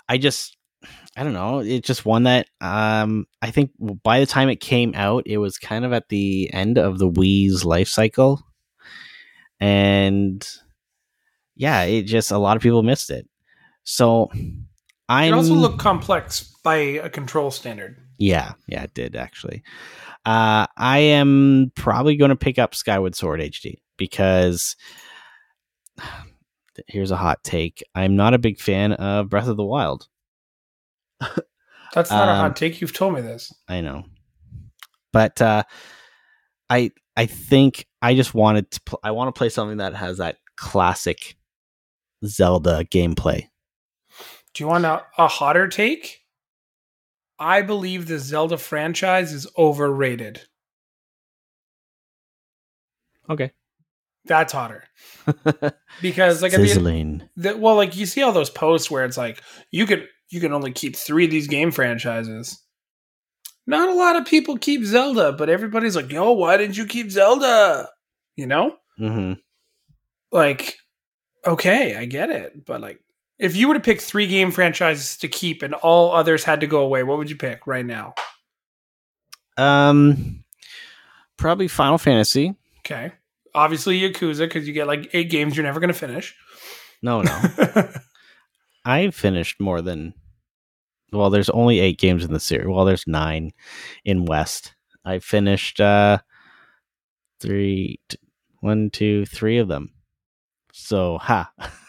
[0.09, 0.57] I just,
[1.15, 1.59] I don't know.
[1.59, 3.71] It's just one that um, I think
[4.03, 7.09] by the time it came out, it was kind of at the end of the
[7.09, 8.41] Wii's life cycle,
[9.59, 10.47] and
[11.55, 13.27] yeah, it just a lot of people missed it.
[13.83, 14.31] So
[15.11, 17.97] I It also looked complex by a control standard.
[18.17, 19.61] yeah, yeah, it did actually.
[20.25, 24.75] Uh, I am probably going to pick up Skyward Sword HD because
[26.87, 27.83] here's a hot take.
[27.93, 30.07] I'm not a big fan of Breath of the Wild.
[31.93, 32.79] That's not a Um, hot take.
[32.79, 33.53] You've told me this.
[33.67, 34.05] I know,
[35.11, 35.63] but uh,
[36.69, 38.81] I I think I just wanted to.
[38.85, 41.35] Pl- I want to play something that has that classic
[42.25, 43.47] Zelda gameplay.
[44.53, 46.19] Do you want a, a hotter take?
[47.39, 50.41] I believe the Zelda franchise is overrated.
[53.29, 53.51] Okay,
[54.25, 54.83] That's hotter
[56.01, 57.23] because like at the, sizzling.
[57.37, 59.41] the well, like you see all those posts where it's like
[59.71, 62.61] you could you can only keep three of these game franchises.
[63.65, 67.09] Not a lot of people keep Zelda, but everybody's like, "Yo, why didn't you keep
[67.09, 67.87] Zelda?"
[68.35, 69.33] You know, hmm
[70.31, 70.77] like,
[71.45, 72.99] okay, I get it, but like,
[73.41, 76.67] if you were to pick three game franchises to keep and all others had to
[76.67, 78.13] go away, what would you pick right now?
[79.57, 80.43] Um,
[81.37, 82.53] probably Final Fantasy.
[82.79, 83.11] Okay,
[83.55, 86.35] obviously Yakuza because you get like eight games you're never going to finish.
[87.01, 87.41] No, no.
[88.85, 90.13] I finished more than
[91.11, 92.67] well, there's only eight games in the series.
[92.67, 93.51] Well, there's nine
[94.05, 94.75] in West.
[95.03, 96.19] I finished uh
[97.39, 98.17] three t-
[98.59, 99.93] one, two, three of them.
[100.73, 101.51] So ha.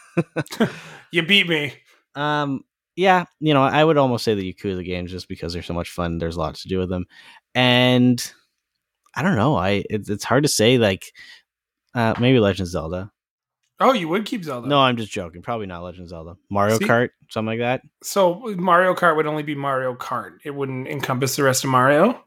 [1.11, 1.73] you beat me.
[2.15, 2.63] um
[2.95, 5.89] yeah, you know, I would almost say the Yakuza games just because they're so much
[5.89, 6.19] fun.
[6.19, 7.05] There's lots to do with them.
[7.55, 8.33] and
[9.15, 9.55] I don't know.
[9.55, 10.77] I it's, it's hard to say.
[10.77, 11.11] Like
[11.95, 13.11] uh, maybe Legend of Zelda.
[13.79, 14.67] Oh, you would keep Zelda.
[14.67, 15.41] No, I'm just joking.
[15.41, 16.35] Probably not Legend of Zelda.
[16.49, 16.85] Mario See?
[16.85, 17.81] Kart, something like that.
[18.03, 20.37] So Mario Kart would only be Mario Kart.
[20.45, 22.23] It wouldn't encompass the rest of Mario.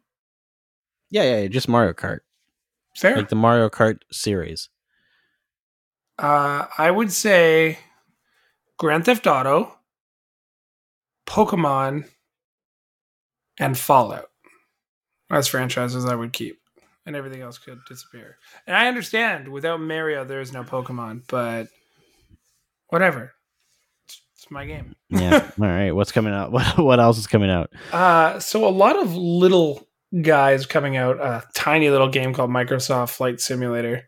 [1.10, 2.20] Yeah, yeah, yeah, just Mario Kart,
[2.96, 3.16] Fair.
[3.16, 4.68] like the Mario Kart series.
[6.18, 7.78] Uh, I would say
[8.78, 9.76] Grand Theft Auto,
[11.26, 12.08] Pokemon,
[13.58, 14.30] and Fallout.
[15.30, 16.60] As franchises, I would keep,
[17.04, 18.36] and everything else could disappear.
[18.66, 21.66] And I understand without Mario, there is no Pokemon, but
[22.88, 23.32] whatever.
[24.04, 24.94] It's, it's my game.
[25.10, 25.50] Yeah.
[25.60, 25.90] All right.
[25.90, 26.52] What's coming out?
[26.56, 27.70] What what else is coming out?
[27.92, 29.86] Uh, so a lot of little
[30.22, 31.16] guys coming out.
[31.20, 34.04] A tiny little game called Microsoft Flight Simulator.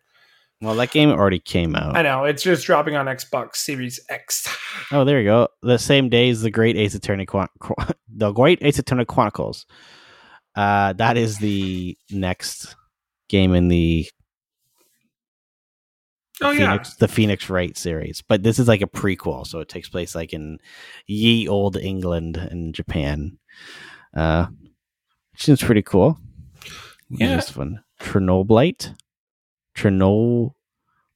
[0.60, 1.96] Well, that game already came out.
[1.96, 4.48] I know it's just dropping on Xbox Series X.
[4.90, 5.48] Oh, there you go.
[5.62, 9.66] The same day as the Great Ace Attorney, Chron- Chron- the Great Ace Attorney Chronicles.
[10.56, 12.74] Uh, that is the next
[13.28, 14.08] game in the
[16.40, 18.22] Oh yeah, the Phoenix Wright series.
[18.22, 20.58] But this is like a prequel, so it takes place like in
[21.06, 23.38] ye old England and Japan.
[24.16, 24.46] Uh,
[25.32, 26.16] which seems pretty cool.
[27.10, 27.36] Yeah.
[27.36, 28.94] this one Chernobylite.
[29.78, 30.54] Chernobyl.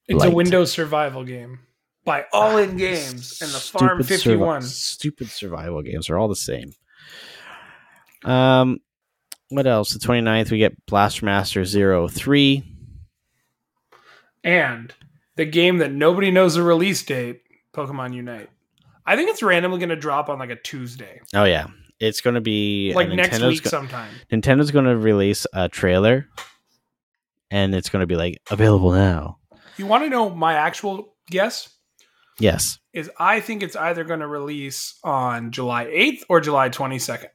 [0.09, 1.61] It's a Windows survival game
[2.05, 4.63] by All In Games and the Farm survi- 51.
[4.63, 6.73] stupid survival games are all the same.
[8.25, 8.79] Um,
[9.49, 9.93] what else?
[9.93, 12.65] The 29th, we get Blaster Master Zero Three.
[14.45, 14.93] And
[15.37, 17.43] the game that nobody knows the release date,
[17.75, 18.51] Pokemon Unite.
[19.07, 21.67] I think it's randomly going to drop on like a Tuesday, Oh yeah,
[21.99, 24.11] it's going to be like uh, next Nintendo's week go- sometime.
[24.31, 26.29] Nintendo's going to release a trailer,
[27.53, 29.39] and it's going to be like available now.
[29.77, 31.69] You want to know my actual guess?
[32.41, 32.79] Yes.
[32.95, 37.29] Is I think it's either going to release on July 8th or July 22nd.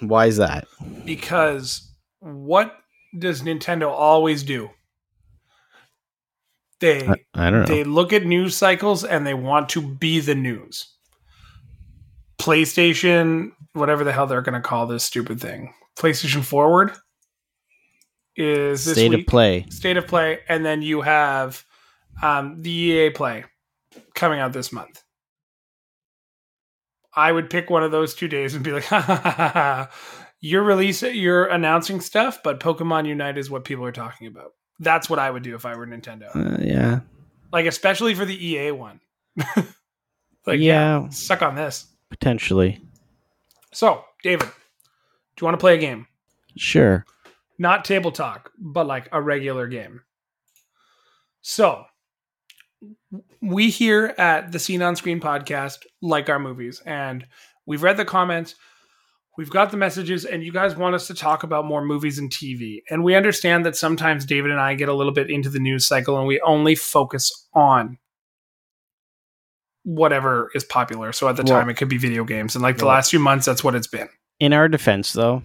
[0.00, 0.66] Why is that?
[1.04, 2.74] Because what
[3.16, 4.70] does Nintendo always do?
[6.80, 7.66] They I, I don't know.
[7.66, 10.88] they look at news cycles and they want to be the news.
[12.40, 16.92] PlayStation, whatever the hell they're going to call this stupid thing, PlayStation Forward
[18.36, 19.20] is this State week.
[19.20, 19.66] of play.
[19.70, 21.64] State of Play, and then you have
[22.22, 23.44] um, the EA Play
[24.14, 25.02] coming out this month.
[27.14, 29.90] I would pick one of those two days and be like, ha, ha, ha, ha.
[30.40, 35.10] "You're releasing, you're announcing stuff, but Pokemon Unite is what people are talking about." That's
[35.10, 37.00] what I would do if I were Nintendo, Uh, yeah.
[37.52, 39.00] like especially for the EA one.
[40.46, 41.08] like, yeah.
[41.10, 41.86] suck on this.
[42.10, 42.80] Potentially.
[43.72, 46.06] So, David, do you want to play a game?
[46.56, 47.04] Sure.
[47.62, 50.02] Not table talk, but like a regular game.
[51.40, 51.84] So,
[53.40, 57.24] we here at the Scene on Screen podcast like our movies, and
[57.64, 58.56] we've read the comments,
[59.38, 62.30] we've got the messages, and you guys want us to talk about more movies and
[62.30, 62.82] TV.
[62.90, 65.86] And we understand that sometimes David and I get a little bit into the news
[65.86, 67.98] cycle and we only focus on
[69.84, 71.12] whatever is popular.
[71.12, 72.54] So at the Well- time, it could be video games.
[72.54, 74.08] And like the Well- last few months, that's what it's been.
[74.38, 75.42] In our defense, though,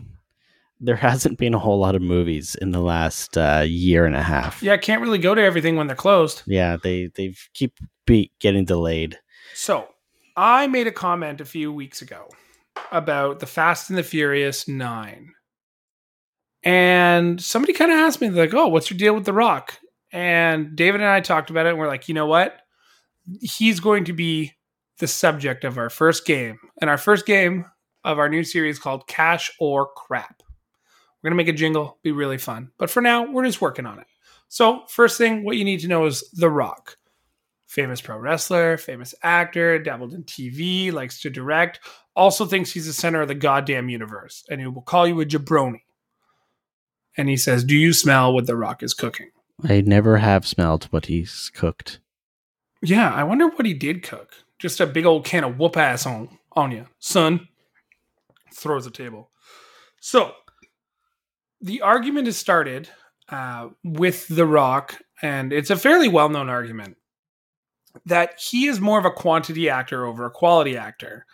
[0.79, 4.21] there hasn't been a whole lot of movies in the last uh, year and a
[4.21, 4.61] half.
[4.61, 6.43] Yeah, can't really go to everything when they're closed.
[6.45, 9.17] Yeah, they they keep be getting delayed.
[9.53, 9.87] So,
[10.35, 12.27] I made a comment a few weeks ago
[12.91, 15.33] about the Fast and the Furious 9.
[16.63, 19.77] And somebody kind of asked me, like, oh, what's your deal with The Rock?
[20.11, 22.57] And David and I talked about it, and we're like, you know what?
[23.41, 24.53] He's going to be
[24.99, 26.59] the subject of our first game.
[26.81, 27.65] And our first game
[28.03, 30.36] of our new series called Cash or Crap.
[31.21, 32.71] We're going to make a jingle, be really fun.
[32.77, 34.07] But for now, we're just working on it.
[34.49, 36.97] So, first thing, what you need to know is The Rock
[37.67, 41.79] famous pro wrestler, famous actor, dabbled in TV, likes to direct,
[42.15, 45.25] also thinks he's the center of the goddamn universe, and he will call you a
[45.25, 45.81] jabroni.
[47.15, 49.29] And he says, Do you smell what The Rock is cooking?
[49.67, 51.99] I never have smelled what he's cooked.
[52.81, 54.33] Yeah, I wonder what he did cook.
[54.59, 57.47] Just a big old can of whoop ass on, on you, son.
[58.53, 59.31] Throws the table.
[59.99, 60.33] So,
[61.61, 62.89] the argument is started
[63.29, 66.97] uh, with The Rock, and it's a fairly well known argument
[68.05, 71.25] that he is more of a quantity actor over a quality actor.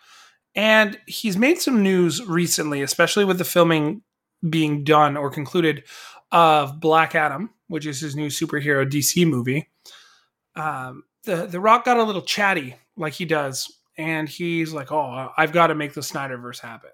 [0.55, 4.01] And he's made some news recently, especially with the filming
[4.47, 5.83] being done or concluded
[6.31, 9.69] of Black Adam, which is his new superhero DC movie.
[10.55, 15.31] Um, the the Rock got a little chatty, like he does, and he's like, "Oh,
[15.37, 16.91] I've got to make the Snyderverse happen.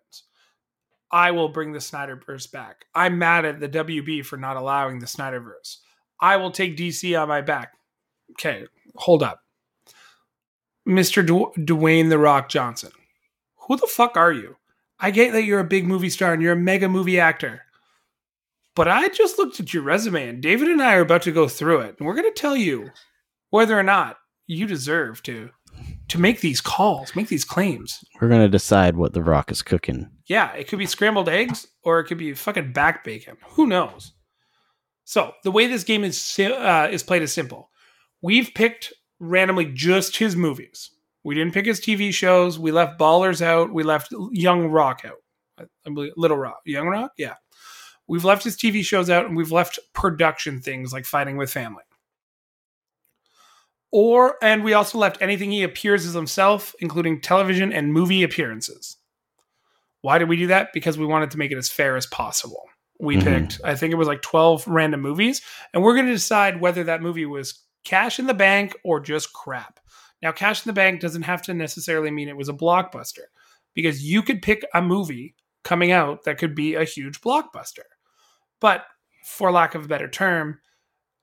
[1.12, 2.86] I will bring the Snyderverse back.
[2.96, 5.78] I'm mad at the WB for not allowing the Snyderverse.
[6.22, 7.74] I will take DC on my back."
[8.32, 9.42] Okay, hold up,
[10.86, 12.92] Mister du- Dwayne the Rock Johnson.
[13.68, 14.58] Who the fuck are you?
[15.00, 17.64] I get that you're a big movie star and you're a mega movie actor,
[18.76, 21.48] But I just looked at your resume, and David and I are about to go
[21.48, 22.92] through it, and we're going to tell you
[23.50, 25.52] whether or not you deserve to
[26.10, 28.04] to make these calls, make these claims.
[28.20, 30.10] We're gonna decide what the Rock is cooking.
[30.28, 33.38] Yeah, it could be scrambled eggs or it could be fucking back bacon.
[33.52, 34.14] Who knows?
[35.06, 37.70] So the way this game is uh, is played is simple.
[38.22, 40.92] We've picked randomly just his movies.
[41.24, 42.60] We didn't pick his TV shows.
[42.60, 43.74] We left Ballers out.
[43.74, 45.18] We left Young Rock out.
[45.58, 47.36] I I believe Little Rock, Young Rock, yeah.
[48.08, 51.84] We've left his TV shows out, and we've left production things like Fighting with Family.
[53.92, 58.98] Or and we also left anything he appears as himself, including television and movie appearances.
[60.02, 60.70] Why did we do that?
[60.74, 62.64] Because we wanted to make it as fair as possible.
[63.00, 63.24] We Mhm.
[63.24, 65.42] picked, I think it was like 12 random movies,
[65.74, 69.34] and we're going to decide whether that movie was cash in the bank or just
[69.34, 69.80] crap.
[70.22, 73.24] Now, cash in the bank doesn't have to necessarily mean it was a blockbuster
[73.74, 77.86] because you could pick a movie coming out that could be a huge blockbuster.
[78.60, 78.86] But
[79.26, 80.60] for lack of a better term,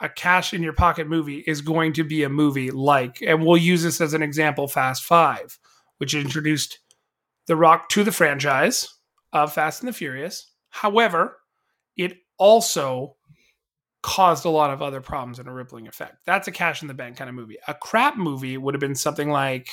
[0.00, 3.56] a cash in your pocket movie is going to be a movie like, and we'll
[3.56, 5.58] use this as an example Fast Five,
[5.98, 6.80] which introduced
[7.46, 8.88] The Rock to the franchise
[9.32, 10.50] of Fast and the Furious.
[10.68, 11.38] However,
[11.96, 13.16] it also
[14.02, 16.18] caused a lot of other problems and a rippling effect.
[16.26, 17.56] That's a cash in the bank kind of movie.
[17.66, 19.68] A crap movie would have been something like,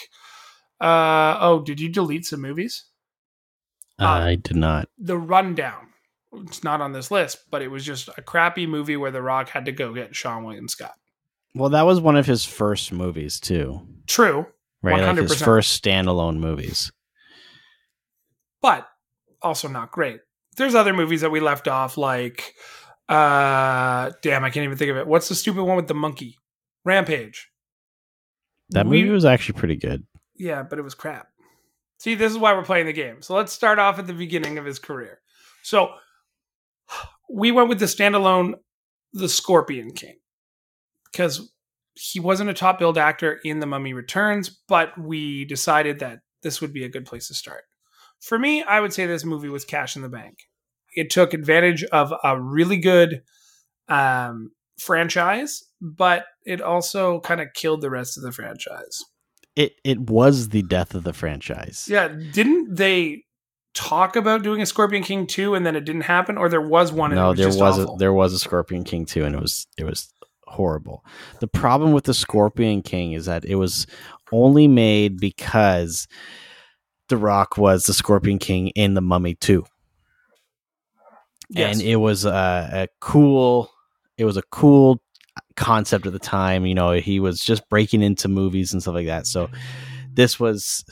[0.81, 2.85] uh, oh, did you delete some movies?
[3.99, 4.89] Uh, I did not.
[4.97, 5.89] The Rundown.
[6.35, 9.49] It's not on this list, but it was just a crappy movie where The Rock
[9.49, 10.95] had to go get Seann William Scott.
[11.55, 14.47] Well, that was one of his first movies too, True,
[14.81, 15.01] right?
[15.01, 16.91] Like his first standalone movies.
[18.61, 18.87] but
[19.41, 20.19] also not great.
[20.57, 22.53] There's other movies that we left off, like,
[23.09, 25.07] uh, damn, I can't even think of it.
[25.07, 26.37] What's the stupid one with the monkey?
[26.85, 27.49] Rampage.
[28.69, 30.05] That We- movie was actually pretty good.
[30.35, 31.27] Yeah, but it was crap.
[31.99, 33.21] See, this is why we're playing the game.
[33.21, 35.21] So let's start off at the beginning of his career.
[35.61, 35.93] So
[37.29, 38.53] we went with the standalone
[39.13, 40.15] The Scorpion King
[41.11, 41.51] because
[41.95, 46.61] he wasn't a top billed actor in The Mummy Returns, but we decided that this
[46.61, 47.63] would be a good place to start.
[48.19, 50.39] For me, I would say this movie was cash in the bank.
[50.95, 53.23] It took advantage of a really good
[53.87, 59.03] um, franchise, but it also kind of killed the rest of the franchise.
[59.55, 61.87] It it was the death of the franchise.
[61.87, 63.23] Yeah, didn't they
[63.73, 66.91] talk about doing a Scorpion King 2 and then it didn't happen or there was
[66.91, 69.25] one and it no, was there just was a, there was a Scorpion King too,
[69.25, 70.13] and it was it was
[70.47, 71.03] horrible.
[71.39, 73.87] The problem with the Scorpion King is that it was
[74.31, 76.07] only made because
[77.09, 79.65] The Rock was the Scorpion King in the Mummy Two,
[81.49, 81.73] Yes.
[81.77, 83.69] and it was a, a cool.
[84.17, 85.01] It was a cool
[85.55, 86.65] concept at the time.
[86.65, 89.25] You know, he was just breaking into movies and stuff like that.
[89.27, 89.49] So
[90.13, 90.85] this was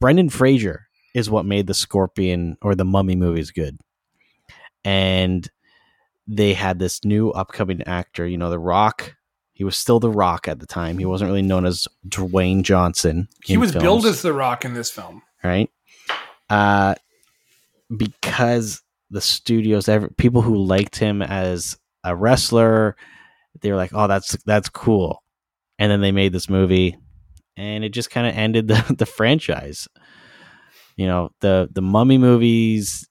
[0.00, 3.78] Brendan Fraser is what made the Scorpion or the Mummy movies good,
[4.84, 5.48] and
[6.26, 8.26] they had this new upcoming actor.
[8.26, 9.14] You know, The Rock.
[9.52, 10.98] He was still The Rock at the time.
[10.98, 13.28] He wasn't really known as Dwayne Johnson.
[13.44, 15.22] he was films billed as The Rock in this film.
[15.44, 15.70] right?
[16.50, 16.94] Uh,
[17.96, 22.96] because the studios, ever, people who liked him as a wrestler,
[23.60, 25.22] they were like, "Oh, that's that's cool,"
[25.78, 26.96] and then they made this movie,
[27.56, 29.86] and it just kind of ended the, the franchise.
[30.96, 33.08] You know, the the Mummy movies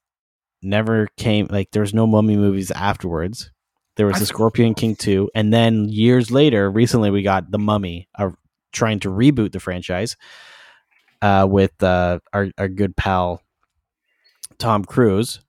[0.61, 1.47] never came.
[1.49, 3.51] Like, there was no Mummy movies afterwards.
[3.97, 7.59] There was I- the Scorpion King two, and then years later, recently we got the
[7.59, 8.29] Mummy, uh,
[8.71, 10.15] trying to reboot the franchise
[11.21, 13.41] uh, with uh, our our good pal
[14.57, 15.41] Tom Cruise,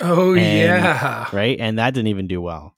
[0.00, 1.28] Oh, And- yeah.
[1.32, 1.58] right?
[1.60, 2.74] And that didn't even do well.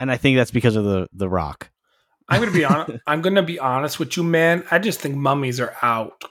[0.00, 1.70] And I think that's because of the the Rock.
[2.28, 2.98] I'm to be honest.
[3.06, 4.64] I'm going to be honest with you, man.
[4.70, 6.22] I just think mummies are out.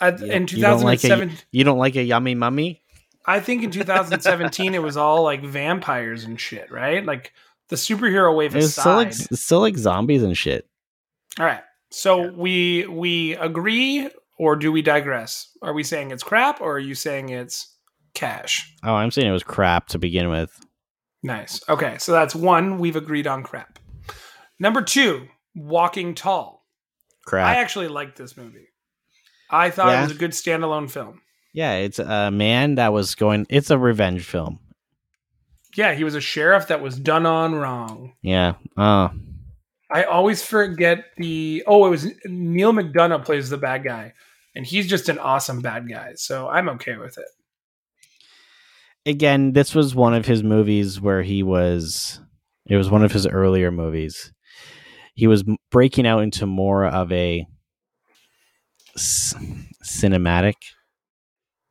[0.00, 2.82] I, Yeah, in you don't like a- You don't like a yummy mummy?
[3.26, 7.04] I think in 2017 it was all like vampires and shit, right?
[7.04, 7.32] Like
[7.68, 8.96] the superhero wave It's still aside.
[8.96, 10.66] like still like zombies and shit.
[11.38, 11.62] All right.
[11.90, 15.50] So we we agree or do we digress?
[15.62, 17.76] Are we saying it's crap or are you saying it's
[18.14, 18.74] cash?
[18.82, 20.50] Oh, I'm saying it was crap to begin with.
[21.22, 21.60] Nice.
[21.68, 23.78] Okay, so that's one we've agreed on crap.
[24.58, 26.64] Number 2, Walking Tall.
[27.26, 27.46] Crap.
[27.46, 28.68] I actually liked this movie.
[29.50, 30.00] I thought Yeah.
[30.00, 31.20] it was a good standalone film.
[31.52, 33.46] yeah, it's a man that was going.
[33.50, 34.60] It's a revenge film.
[35.76, 38.14] Yeah, he was a sheriff that was done on wrong.
[38.22, 38.54] Yeah.
[38.76, 39.08] Uh,
[39.92, 44.12] I always forget the oh, it was Neal McDonough plays the bad guy,
[44.54, 46.12] and he's just an awesome bad guy.
[46.16, 47.26] So I'm okay with it.
[49.06, 52.20] again, this was one of his movies where he was.
[52.66, 54.32] It was one of his earlier movies.
[55.14, 57.46] He was breaking out into more of a
[58.96, 59.36] c-
[59.84, 60.54] cinematic.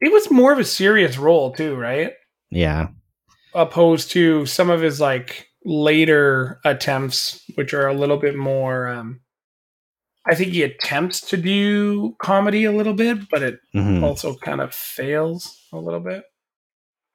[0.02, 2.14] It was more of a serious role too, right?
[2.52, 2.88] Yeah.
[3.56, 8.88] opposed to some of his like later attempts, which are a little bit more.
[8.88, 9.22] Um,
[10.28, 14.04] I think he attempts to do comedy a little bit, but it Mhm.
[14.04, 16.24] also kind of fails a little bit.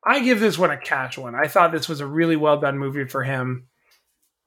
[0.05, 1.37] I give this one a cash one.
[1.37, 3.69] I thought this was a really well done movie for him.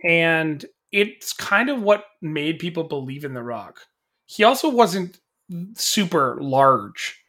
[0.04, 3.80] And it's kind of what made people believe in The Rock.
[4.26, 5.18] He also wasn't
[5.76, 7.20] super large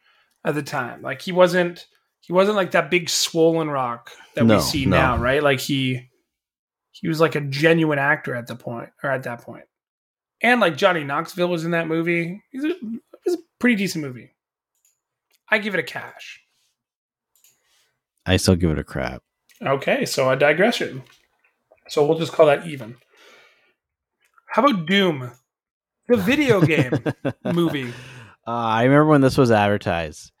[0.43, 1.01] at the time.
[1.01, 1.85] Like he wasn't
[2.21, 4.97] he wasn't like that big swollen rock that No, we see no.
[4.97, 5.41] now, right?
[5.43, 6.09] Like he
[6.91, 9.63] he was like a genuine actor at the point or at that point.
[10.41, 12.41] And like Johnny Knoxville was in that movie.
[12.51, 14.31] He's a, it was a pretty decent movie.
[15.49, 16.41] I give it a cash.
[18.25, 19.23] I still give it a crap.
[19.61, 21.03] Okay, so a digression.
[21.87, 22.95] So we'll just call that even.
[24.47, 25.31] How about Doom?
[26.09, 26.91] The video game
[27.45, 27.93] movie.
[28.47, 30.31] Uh, I remember when this was advertised,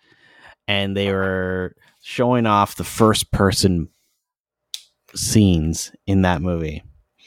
[0.67, 3.89] and they were showing off the first person
[5.13, 6.81] scenes in that movie.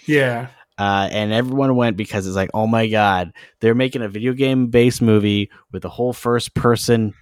[0.07, 0.49] Yeah.
[0.76, 4.68] Uh, and everyone went because it's like, oh my god, they're making a video game
[4.68, 7.14] based movie with a whole first person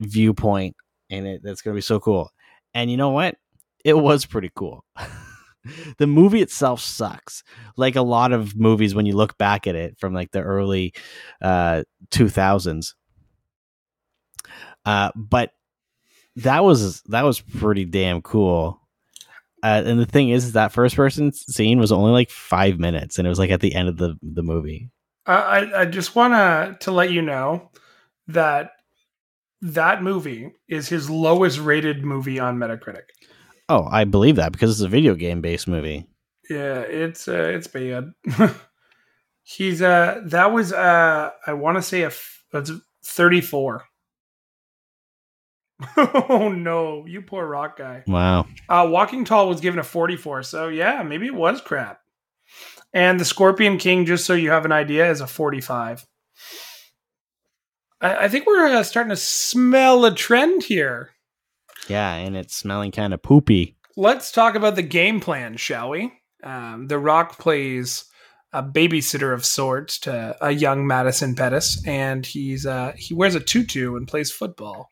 [0.00, 0.76] viewpoint,
[1.08, 2.30] and it that's gonna be so cool.
[2.74, 3.36] And you know what?
[3.82, 4.84] It was pretty cool.
[5.98, 7.42] the movie itself sucks,
[7.76, 10.94] like a lot of movies when you look back at it from like the early
[11.42, 12.94] uh, two thousands.
[14.84, 15.52] Uh, but
[16.36, 18.80] that was that was pretty damn cool.
[19.62, 23.26] Uh, and the thing is, that first person scene was only like five minutes, and
[23.26, 24.90] it was like at the end of the the movie.
[25.26, 27.70] I, I, just want to to let you know
[28.28, 28.72] that
[29.60, 33.04] that movie is his lowest rated movie on Metacritic.
[33.70, 36.04] Oh, I believe that because it's a video game based movie.
[36.50, 38.12] Yeah, it's uh, it's bad.
[39.44, 42.72] He's uh that was uh I want to say a f- that's
[43.04, 43.84] 34.
[45.96, 48.02] oh no, you poor rock guy.
[48.08, 48.46] Wow.
[48.68, 52.00] Uh Walking Tall was given a 44, so yeah, maybe it was crap.
[52.92, 56.04] And the Scorpion King, just so you have an idea, is a 45.
[58.00, 61.10] I, I think we're uh, starting to smell a trend here.
[61.90, 63.76] Yeah, and it's smelling kind of poopy.
[63.96, 66.12] Let's talk about the game plan, shall we?
[66.44, 68.04] Um, the Rock plays
[68.52, 73.40] a babysitter of sorts to a young Madison Pettis, and he's uh, he wears a
[73.40, 74.88] tutu and plays football.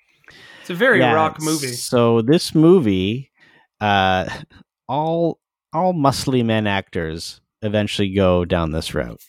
[0.61, 1.69] It's a very Yeah, rock movie.
[1.69, 3.31] So this movie,
[3.81, 4.29] uh,
[4.89, 5.39] all
[5.73, 9.21] all muscly men actors eventually go down this route.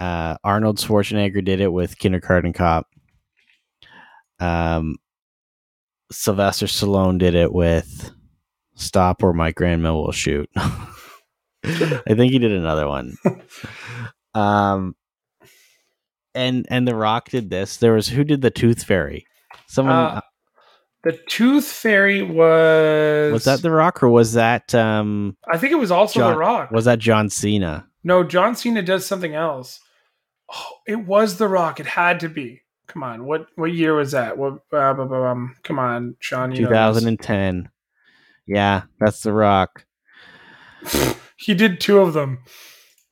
[0.00, 2.86] Uh, Arnold Schwarzenegger did it with Kindergarten Cop.
[4.40, 4.96] Um,
[6.12, 8.12] Sylvester Stallone did it with
[8.74, 10.48] Stop or My Grandma Will Shoot.
[10.56, 13.16] I think he did another one.
[14.34, 14.94] um,
[16.34, 17.76] and and The Rock did this.
[17.76, 19.26] There was who did the Tooth Fairy?
[19.68, 20.20] Someone Uh,
[21.04, 25.76] the Tooth Fairy was was that The Rock or was that um I think it
[25.78, 26.70] was also John- the Rock.
[26.70, 27.86] was that John Cena?
[28.04, 29.78] no, John Cena does something else.
[30.52, 31.78] Oh, it was the Rock.
[31.80, 32.61] It had to be.
[32.92, 34.36] Come on, what what year was that?
[34.36, 34.58] What?
[34.72, 36.52] Uh, um, come on, Sean.
[36.52, 37.70] You know 2010.
[38.46, 39.86] Yeah, that's The Rock.
[41.38, 42.38] He did two of them.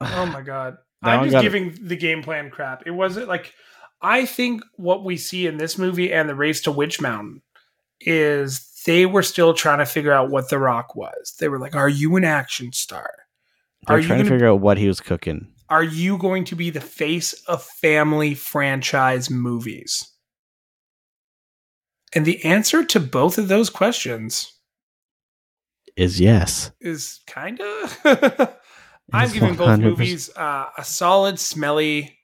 [0.01, 0.77] Oh my god.
[1.03, 2.85] I'm just got- giving the game plan crap.
[2.87, 3.55] It wasn't like
[4.01, 7.43] I think what we see in this movie and the race to Witch Mountain
[8.01, 11.35] is they were still trying to figure out what The Rock was.
[11.41, 13.11] They were like, Are you an action star?
[13.87, 15.53] They're Are you trying to figure out what he was cooking.
[15.71, 20.11] Are you going to be the face of family franchise movies?
[22.13, 24.53] And the answer to both of those questions
[25.97, 26.73] Is yes.
[26.81, 27.99] is kind of.
[29.13, 29.83] I'm giving both 100%.
[29.83, 32.19] movies uh, a solid, smelly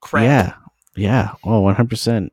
[0.00, 0.24] crap.
[0.24, 0.54] Yeah.
[0.96, 1.32] Yeah.
[1.44, 2.28] Oh, 100%.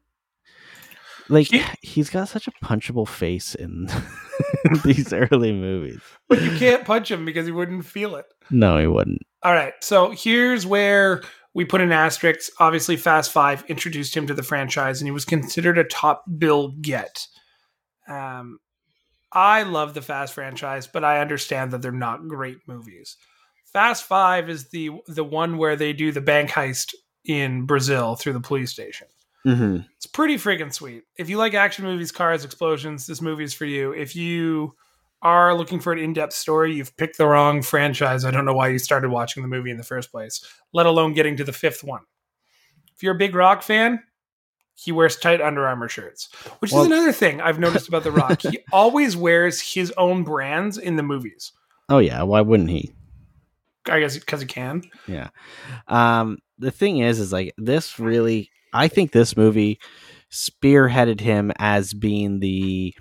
[1.30, 3.88] Like He- he's got such a punchable face in
[4.84, 6.02] these early movies.
[6.30, 8.26] But you can't punch him because he wouldn't feel it.
[8.50, 9.22] No, he wouldn't.
[9.44, 9.74] All right.
[9.82, 11.22] So here's where
[11.54, 12.52] we put an asterisk.
[12.60, 16.70] Obviously, Fast Five introduced him to the franchise, and he was considered a top bill
[16.82, 17.26] get.
[18.08, 18.60] Um,
[19.32, 23.18] I love the Fast franchise, but I understand that they're not great movies.
[23.74, 26.94] Fast Five is the the one where they do the bank heist
[27.26, 29.08] in Brazil through the police station.
[29.46, 29.78] Mm-hmm.
[29.98, 31.04] It's pretty freaking sweet.
[31.18, 33.92] If you like action movies, cars, explosions, this movie is for you.
[33.94, 34.74] If you
[35.22, 38.26] are looking for an in-depth story, you've picked the wrong franchise.
[38.26, 40.44] I don't know why you started watching the movie in the first place,
[40.74, 42.02] let alone getting to the fifth one.
[42.96, 44.02] If you're a big rock fan,
[44.76, 46.30] he wears tight Under Armour shirts,
[46.60, 48.42] which Well- is another thing I've noticed about The Rock.
[48.42, 51.52] he always wears his own brands in the movies.
[51.88, 52.94] Oh yeah, why wouldn't he?
[53.88, 54.84] I guess because he can.
[55.08, 55.30] Yeah.
[55.88, 59.80] Um, the thing is, is like this really, I think this movie
[60.32, 62.94] spearheaded him as being the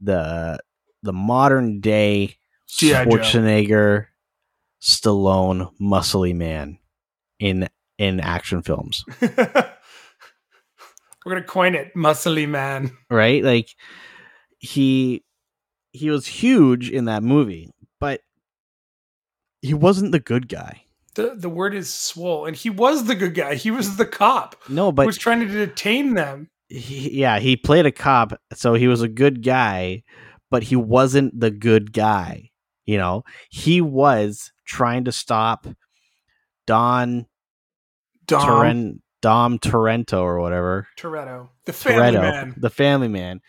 [0.00, 0.58] the
[1.02, 2.36] the modern day
[2.68, 3.04] G.I.
[3.04, 4.06] Schwarzenegger,
[4.80, 6.78] Stallone, muscly man
[7.38, 9.34] in in action films, We're
[11.26, 12.96] gonna coin it, muscly man.
[13.10, 13.44] right?
[13.44, 13.68] Like
[14.58, 15.24] he
[15.92, 18.22] he was huge in that movie, but
[19.60, 20.84] he wasn't the good guy.
[21.14, 23.54] The the word is swole, and he was the good guy.
[23.54, 26.48] He was the cop No, but was trying to detain them.
[26.68, 30.02] he, yeah, he played a cop, so he was a good guy,
[30.50, 32.50] but he wasn't the good guy.
[32.86, 35.66] You know, he was trying to stop
[36.66, 37.26] Don
[38.26, 42.54] Dom Torren, Dom Torrento or whatever, Toretto, the family Toretto, man.
[42.56, 43.40] the family man,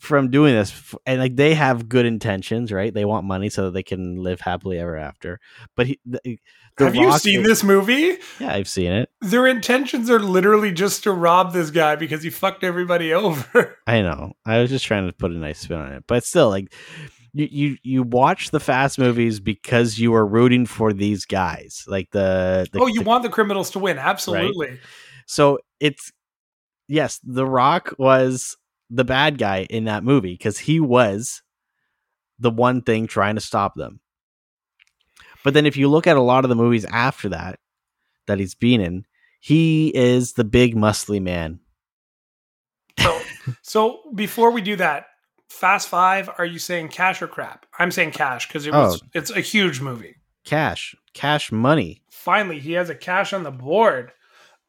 [0.00, 0.94] from doing this.
[1.04, 2.92] And like they have good intentions, right?
[2.92, 5.38] They want money so that they can live happily ever after.
[5.76, 8.16] But he, the, the Have you seen this movie?
[8.40, 9.10] Yeah, I've seen it.
[9.20, 13.76] Their intentions are literally just to rob this guy because he fucked everybody over.
[13.86, 14.32] I know.
[14.46, 16.72] I was just trying to put a nice spin on it, but still, like
[17.34, 22.10] you you you watch the Fast movies because you are rooting for these guys, like
[22.10, 23.98] the, the oh, you the- want the criminals to win?
[23.98, 24.80] Absolutely.
[25.26, 26.10] so it's
[26.88, 28.56] yes, The Rock was
[28.90, 31.42] the bad guy in that movie because he was
[32.38, 34.00] the one thing trying to stop them.
[35.44, 37.58] But then if you look at a lot of the movies after that
[38.26, 39.04] that he's been in,
[39.40, 41.60] he is the big muscly man.
[42.98, 43.20] So,
[43.62, 45.06] so before we do that,
[45.48, 47.66] Fast Five, are you saying cash or crap?
[47.78, 49.06] I'm saying cash because it was Oh.
[49.14, 50.16] it's a huge movie.
[50.44, 52.02] Cash, cash money.
[52.10, 54.12] Finally, he has a cash on the board.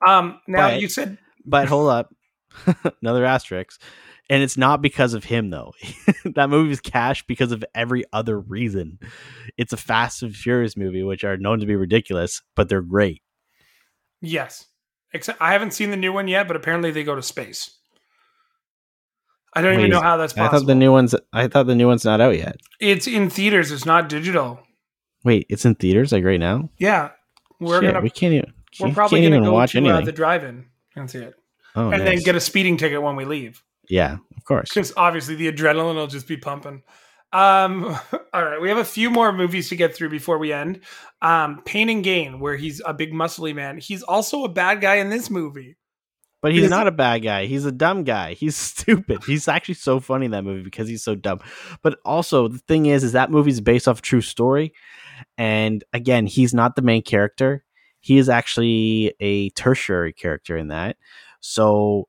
[0.05, 2.13] Um, now But- you said But hold up,
[3.01, 3.81] another asterisk,
[4.31, 5.73] and it's not because of him though.
[6.25, 8.97] that movie is cash because of every other reason.
[9.57, 13.21] It's a Fast and Furious movie, which are known to be ridiculous, but they're great.
[14.21, 14.65] yes.
[15.13, 17.77] Except I haven't seen the new one yet, but apparently they go to space.
[19.53, 20.45] I don't Wait, even know how that's Possible.
[20.45, 20.59] I possible.
[20.61, 21.15] thought the new one's.
[21.33, 22.55] I thought the new one's not out yet.
[22.79, 23.73] it's in theaters.
[23.73, 24.61] It's not digital.
[25.25, 26.69] Wait, it's in theaters like right now.
[26.77, 27.09] Yeah,
[27.59, 28.53] we're Shit, gonna we can't even.
[28.79, 31.33] we're probably can't gonna even go watch to uh, the drive-in and see it,
[31.75, 33.61] oh, and then get a speeding ticket when we leave.
[33.91, 34.69] Yeah, of course.
[34.73, 36.83] because obviously the adrenaline will just be pumping.
[37.33, 37.85] Um,
[38.33, 40.81] all right, we have a few more movies to get through before we end.
[41.21, 43.77] Um, Pain and Gain, where he's a big muscly man.
[43.77, 45.75] He's also a bad guy in this movie.
[46.41, 47.45] But he's not a bad guy.
[47.45, 48.33] He's a dumb guy.
[48.33, 49.23] He's stupid.
[49.25, 51.39] He's actually so funny in that movie because he's so dumb.
[51.83, 54.73] But also the thing is, is that movie's based off a true story,
[55.37, 57.63] and again, he's not the main character.
[57.99, 60.97] He is actually a tertiary character in that.
[61.41, 62.07] So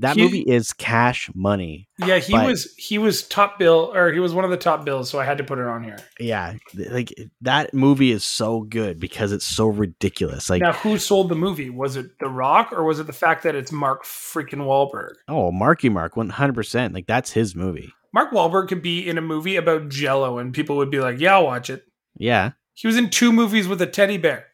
[0.00, 1.88] that He- movie is cash money.
[2.04, 4.84] Yeah, he But- was he was top bill or he was one of the top
[4.84, 5.98] bills, so I had to put it on here.
[6.18, 10.50] Yeah, like that movie is so good because it's so ridiculous.
[10.50, 11.70] Like, now, who sold the movie?
[11.70, 15.14] Was it The Rock or was it the fact that it's Mark freaking Wahlberg?
[15.28, 16.94] oh, Marky Mark, one hundred percent.
[16.94, 17.92] Like that's his movie.
[18.12, 21.34] Mark Wahlberg could be in a movie about Jello, and people would be like, "Yeah,
[21.34, 21.84] I'll watch it."
[22.16, 24.46] Yeah, He was in two movies with a teddy bear.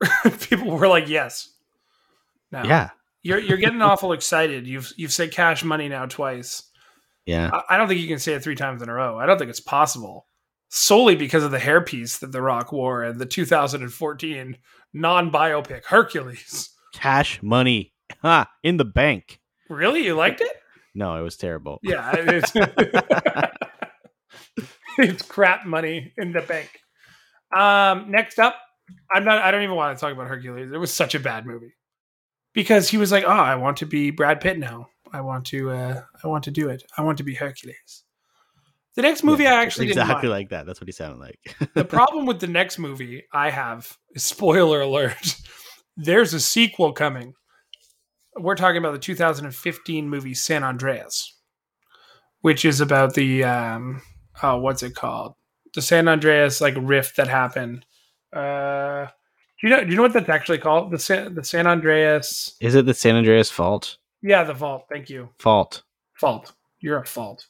[0.48, 1.48] people were like, "Yes."
[2.50, 2.90] Now, yeah,
[3.22, 4.66] You're you're getting awful excited.
[4.66, 6.64] You've you've said cash money now twice.
[7.26, 7.50] yeah.
[7.52, 9.18] I, I don't think you can say it three times in a row.
[9.18, 10.26] I don't think it's possible.
[10.68, 14.56] Solely because of the hairpiece that The Rock wore in the 2014
[14.94, 16.70] non-biopic Hercules.
[16.94, 19.38] Cash money, ha, in the bank.
[19.68, 20.52] Really, you liked it?
[20.94, 21.78] No, it was terrible.
[21.82, 22.52] Yeah, it's
[24.98, 26.70] it's crap money in the bank.
[27.54, 28.56] Um, next up,
[29.12, 29.42] I'm not.
[29.42, 30.72] I don't even want to talk about Hercules.
[30.72, 31.74] It was such a bad movie
[32.52, 34.88] because he was like, "Oh, I want to be Brad Pitt now.
[35.12, 35.70] I want to.
[35.70, 36.82] Uh, I want to do it.
[36.96, 38.04] I want to be Hercules."
[38.94, 40.66] The next movie Yeah, I actually didn't exactly like that.
[40.66, 41.56] That's what he sounded like.
[41.74, 45.36] the problem with the next movie I have is spoiler alert.
[45.96, 47.34] There's a sequel coming.
[48.36, 51.38] We're talking about the 2015 movie San Andreas,
[52.40, 54.02] which is about the um
[54.42, 55.34] oh what's it called?
[55.74, 57.86] The San Andreas like rift that happened.
[58.32, 59.06] Uh
[59.62, 60.90] do you know do you know what that's actually called?
[60.90, 63.96] The San, the San Andreas Is it the San Andreas fault?
[64.20, 64.86] Yeah, the vault.
[64.90, 65.30] Thank you.
[65.38, 65.82] Fault.
[66.14, 66.52] Fault.
[66.80, 67.46] You're a fault.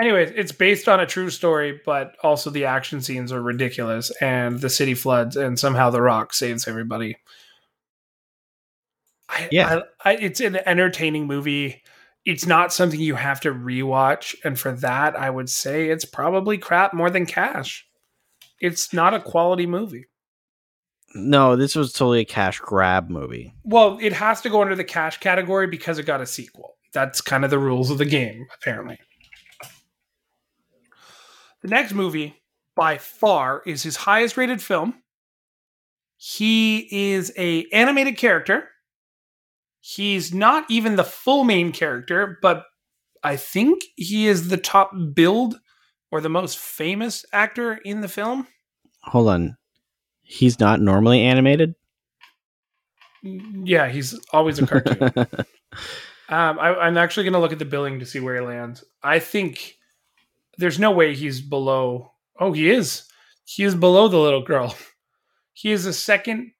[0.00, 4.60] Anyways, it's based on a true story, but also the action scenes are ridiculous, and
[4.60, 7.16] the city floods, and somehow the Rock saves everybody.
[9.28, 9.80] I, Yeah.
[10.04, 11.82] I, I, it's an entertaining movie.
[12.26, 16.58] It's not something you have to rewatch, and for that, I would say it's probably
[16.58, 17.86] crap more than cash.
[18.60, 20.06] It's not a quality movie.
[21.14, 23.54] No, this was totally a cash grab movie.
[23.64, 26.76] Well, it has to go under the cash category because it got a sequel.
[26.92, 28.98] That's kind of the rules of the game, apparently.
[31.62, 32.42] The next movie,
[32.74, 35.02] by far, is his highest rated film.
[36.16, 38.68] He is a animated character.
[39.80, 42.64] He's not even the full main character, but
[43.22, 45.56] I think he is the top billed
[46.10, 48.46] or the most famous actor in the film.
[49.02, 49.56] Hold on.
[50.26, 51.76] He's not normally animated?
[53.22, 55.12] Yeah, he's always a cartoon.
[56.28, 58.84] um, I, I'm actually going to look at the billing to see where he lands.
[59.02, 59.76] I think
[60.58, 62.12] there's no way he's below.
[62.40, 63.04] Oh, he is.
[63.44, 64.74] He is below the little girl.
[65.58, 66.52] He is the second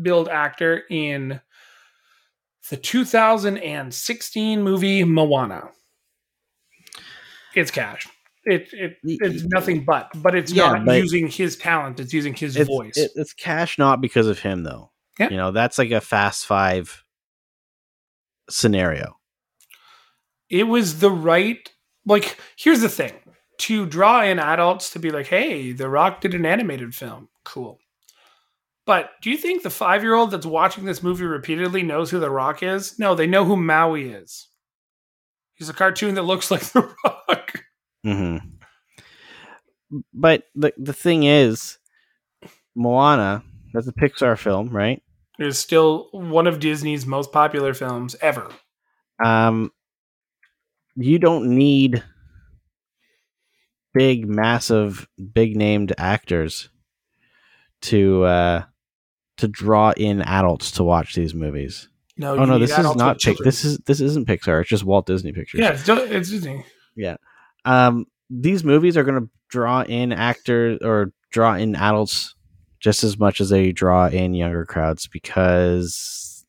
[0.00, 1.40] billed actor in
[2.70, 5.70] the 2016 movie Moana.
[7.56, 8.06] It's cash.
[8.46, 11.98] It, it it's nothing but, but it's Yeah, not but- using his talent.
[12.00, 12.96] It's using his it's, voice.
[12.96, 14.90] it- it's cash not because of him though.
[15.18, 15.30] Yeah.
[15.30, 17.04] You know, that's like a fast five
[18.50, 19.16] scenario.
[20.50, 21.70] it was the right
[22.06, 23.12] like here's the thing
[23.56, 27.78] to draw in adults to be like hey the rock did an animated film cool
[28.84, 32.20] but do you think the five year old that's watching this movie repeatedly knows who
[32.20, 34.48] the rock is no they know who maui is
[35.54, 37.62] he's a cartoon that looks like the rock
[38.04, 38.36] hmm
[40.12, 41.78] But the the thing is,
[42.74, 45.02] Moana, that's a Pixar film, right?
[45.38, 48.48] it is still one of disney's most popular films ever
[49.24, 49.72] Um,
[50.96, 52.04] you don't need
[53.92, 56.68] big, massive, big named actors
[57.82, 58.62] to uh
[59.36, 61.88] to draw in adults to watch these movies.
[62.16, 64.60] no Oh you no, need this is not with Pic- this is this isn't Pixar.
[64.60, 65.60] It's just Walt Disney Pictures.
[65.60, 66.64] yeah it's, it's disney
[67.64, 72.34] um, these movies are going to draw in actors or draw in adults
[72.80, 76.44] just as much as they draw in younger crowds because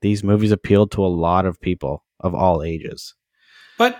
[0.00, 3.14] these movies appeal to a lot of people of all ages.
[3.78, 3.96] but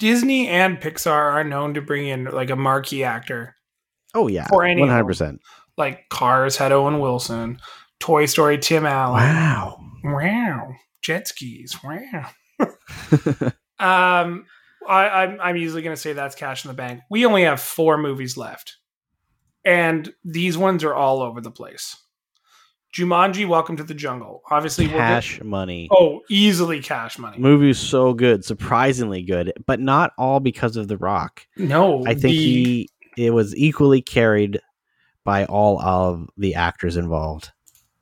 [0.00, 3.54] disney and pixar are known to bring in like a marquee actor
[4.16, 5.40] Oh yeah, For any one hundred percent.
[5.76, 7.58] like Cars had Owen Wilson,
[7.98, 9.14] Toy Story Tim Allen.
[9.22, 9.80] Wow.
[10.04, 10.68] Wow.
[11.02, 11.76] Jet skis.
[11.82, 12.30] Wow.
[13.80, 14.46] Um,
[14.88, 17.00] I, I'm I'm easily going to say that's cash in the bank.
[17.10, 18.76] We only have four movies left,
[19.64, 21.96] and these ones are all over the place.
[22.94, 24.42] Jumanji: Welcome to the Jungle.
[24.50, 25.88] Obviously, we're Cash money.
[25.90, 27.38] oh, easily cash money.
[27.38, 31.44] Movie so good, surprisingly good, but not all because of The Rock.
[31.56, 34.60] No, I think the- he it was equally carried
[35.24, 37.50] by all of the actors involved.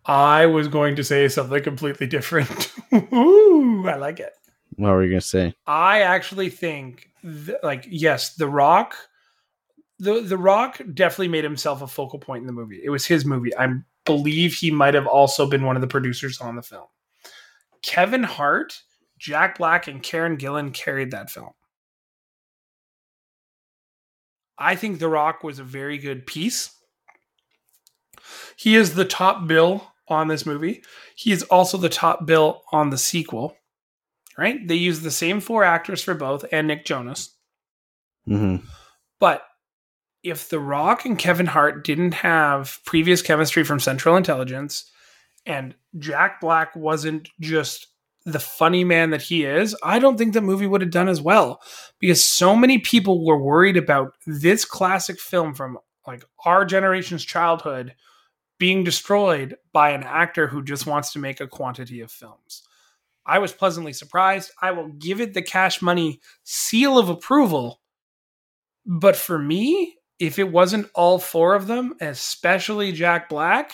[0.04, 2.72] I was going to say something completely different.
[3.12, 4.32] Ooh, I like it.
[4.76, 5.54] What were you gonna say?
[5.66, 8.96] I actually think, th- like, yes, The Rock,
[9.98, 12.80] the The Rock definitely made himself a focal point in the movie.
[12.82, 13.56] It was his movie.
[13.56, 13.68] I
[14.04, 16.86] believe he might have also been one of the producers on the film.
[17.82, 18.80] Kevin Hart,
[19.18, 21.50] Jack Black, and Karen Gillan carried that film.
[24.58, 26.76] I think The Rock was a very good piece.
[28.56, 30.82] He is the top bill on this movie.
[31.16, 33.56] He is also the top bill on the sequel
[34.36, 34.66] right?
[34.66, 37.34] They use the same four actors for both and Nick Jonas.
[38.26, 38.56] hmm
[39.18, 39.44] But
[40.22, 44.90] if The Rock and Kevin Hart didn't have previous chemistry from Central Intelligence
[45.46, 47.88] and Jack Black wasn't just
[48.24, 51.20] the funny man that he is, I don't think the movie would have done as
[51.20, 51.60] well
[51.98, 57.94] because so many people were worried about this classic film from like our generation's childhood
[58.58, 62.62] being destroyed by an actor who just wants to make a quantity of films.
[63.24, 64.50] I was pleasantly surprised.
[64.60, 67.80] I will give it the cash money seal of approval.
[68.84, 73.72] But for me, if it wasn't all four of them, especially Jack Black,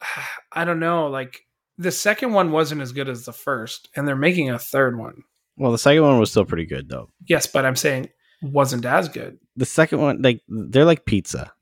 [0.52, 1.08] I don't know.
[1.08, 1.40] Like
[1.78, 5.22] the second one wasn't as good as the first, and they're making a third one.
[5.56, 7.10] Well, the second one was still pretty good though.
[7.26, 8.08] Yes, but I'm saying
[8.42, 9.38] wasn't as good.
[9.56, 11.52] The second one, like they're like pizza.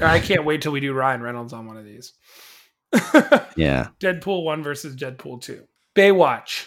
[0.00, 2.12] I can't wait till we do Ryan Reynolds on one of these.
[3.56, 3.88] Yeah.
[4.00, 5.62] Deadpool 1 versus Deadpool 2.
[5.96, 6.66] Baywatch.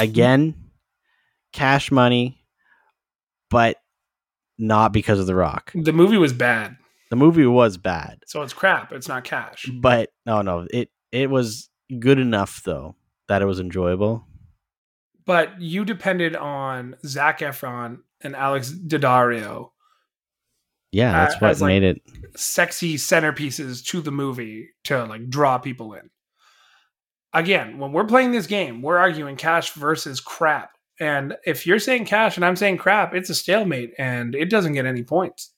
[0.00, 0.54] Again,
[1.52, 2.42] cash money,
[3.50, 3.76] but
[4.58, 5.70] not because of The Rock.
[5.74, 6.76] The movie was bad,
[7.10, 8.92] The movie was bad, so it's crap.
[8.92, 9.68] It's not cash.
[9.80, 11.68] but no, no, it it was
[11.98, 12.96] good enough though
[13.28, 14.26] that it was enjoyable.
[15.26, 19.71] But you depended on Zac Efron and Alex Daddario,
[20.92, 22.02] Yeah, that's what as, like- made it.
[22.36, 26.10] sexy centerpieces to the movie to like draw people in.
[27.34, 30.76] Again, when we're playing this game, we're arguing cash versus crap.
[31.00, 34.74] And if you're saying cash and I'm saying crap, it's a stalemate and it doesn't
[34.74, 35.50] get any points.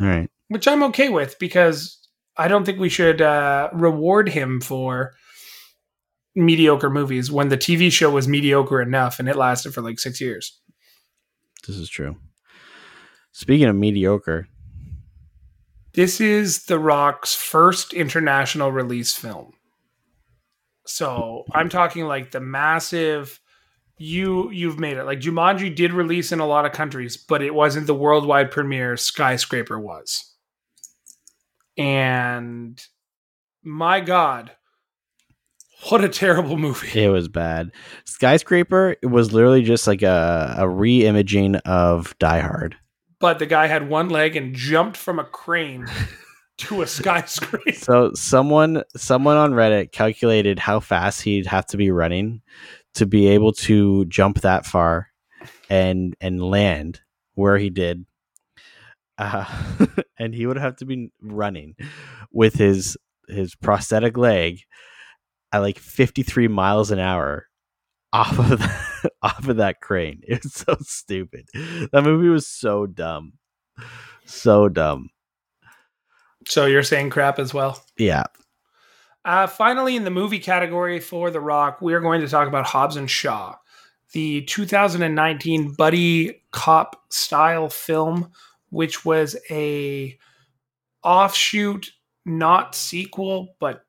[0.00, 0.30] All right.
[0.48, 1.98] which I'm okay with because
[2.36, 5.12] I don't think we should uh, reward him for
[6.34, 10.20] mediocre movies when the TV show was mediocre enough and it lasted for like six
[10.20, 10.58] years.
[11.66, 12.16] This is true.
[13.36, 14.48] Speaking of mediocre,
[15.92, 19.52] This is The Rock's first international release film.
[20.86, 23.38] So I'm talking like the massive.
[23.98, 27.54] You you've made it like Jumanji did release in a lot of countries, but it
[27.54, 28.96] wasn't the worldwide premiere.
[28.96, 30.34] Skyscraper was,
[31.76, 32.82] and
[33.62, 34.52] my God,
[35.90, 37.04] what a terrible movie!
[37.04, 37.70] It was bad.
[38.06, 42.76] Skyscraper was literally just like a, a re-imaging of Die Hard.
[43.18, 45.86] But the guy had one leg and jumped from a crane
[46.58, 47.72] to a skyscraper.
[47.72, 52.42] So someone someone on Reddit calculated how fast he'd have to be running
[52.94, 55.08] to be able to jump that far
[55.70, 57.00] and and land
[57.34, 58.04] where he did.
[59.18, 59.44] Uh,
[60.18, 61.74] and he would have to be running
[62.32, 62.96] with his
[63.28, 64.60] his prosthetic leg
[65.52, 67.46] at like 53 miles an hour
[68.12, 70.22] off of that, off of that crane.
[70.26, 71.48] It was so stupid.
[71.92, 73.34] That movie was so dumb.
[74.24, 75.10] So dumb.
[76.46, 77.82] So you're saying crap as well.
[77.98, 78.24] Yeah.
[79.24, 82.64] Uh, finally, in the movie category for The Rock, we are going to talk about
[82.64, 83.56] Hobbs and Shaw,
[84.12, 88.30] the 2019 buddy cop style film,
[88.70, 90.16] which was a
[91.02, 91.90] offshoot,
[92.24, 93.84] not sequel, but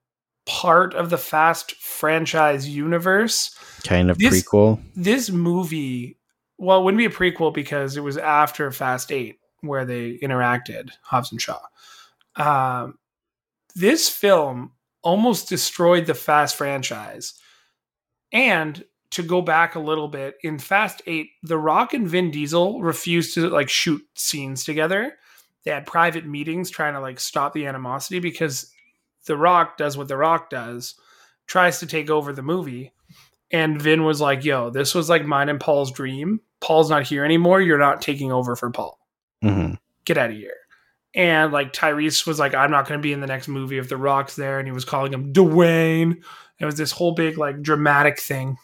[0.47, 3.55] part of the Fast franchise universe.
[3.87, 4.81] Kind of This- prequel.
[4.95, 6.17] This movie,
[6.57, 10.91] well, it wouldn't be a prequel because it was after Fast 8 where they interacted,
[11.03, 11.59] Hobbs and Shaw.
[12.35, 12.99] Um,
[13.75, 17.33] this film almost destroyed the Fast franchise.
[18.31, 22.81] And to go back a little bit, in Fast 8, The Rock and Vin Diesel
[22.81, 25.13] refused to like shoot scenes together.
[25.63, 28.71] They had private meetings trying to like stop the animosity because
[29.25, 30.95] The Rock does what The Rock does,
[31.45, 32.93] tries to take over the movie.
[33.51, 36.41] And Vin was like, yo, this was like mine and Paul's dream.
[36.59, 37.61] Paul's not here anymore.
[37.61, 38.99] You're not taking over for Paul
[39.41, 39.73] hmm
[40.07, 40.55] get out of here.
[41.13, 43.89] And like Tyrese was like, I'm not going to be in the next movie if
[43.89, 44.57] The Rock's there.
[44.57, 46.23] And he was calling him Dwayne.
[46.59, 48.57] It was this whole big, like, dramatic thing.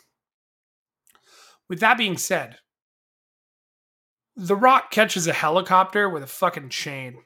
[1.70, 2.58] With that being said,
[4.36, 7.20] The Rock catches a helicopter with a fucking chain.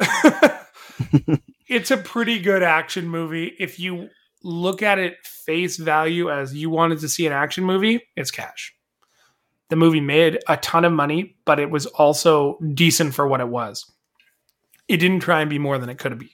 [1.68, 3.54] it's a pretty good action movie.
[3.58, 4.10] If you
[4.44, 8.74] look at it face value as you wanted to see an action movie, it's cash.
[9.70, 13.48] The movie made a ton of money, but it was also decent for what it
[13.48, 13.90] was.
[14.86, 16.28] It didn't try and be more than it could have been.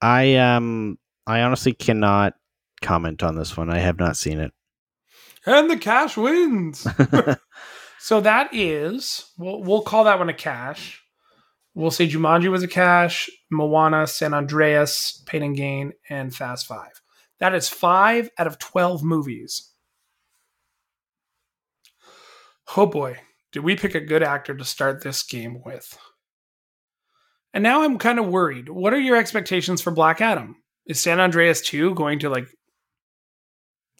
[0.00, 2.34] I um I honestly cannot
[2.82, 3.70] comment on this one.
[3.70, 4.52] I have not seen it.
[5.46, 6.86] And the cash wins.
[7.98, 11.02] so that is, we'll, we'll call that one a cash.
[11.78, 17.00] We'll say Jumanji was a cash, Moana, San Andreas, Pain and Gain, and Fast Five.
[17.38, 19.70] That is five out of 12 movies.
[22.76, 23.18] Oh boy,
[23.52, 25.96] did we pick a good actor to start this game with?
[27.54, 28.68] And now I'm kind of worried.
[28.68, 30.56] What are your expectations for Black Adam?
[30.86, 32.48] Is San Andreas 2 going to like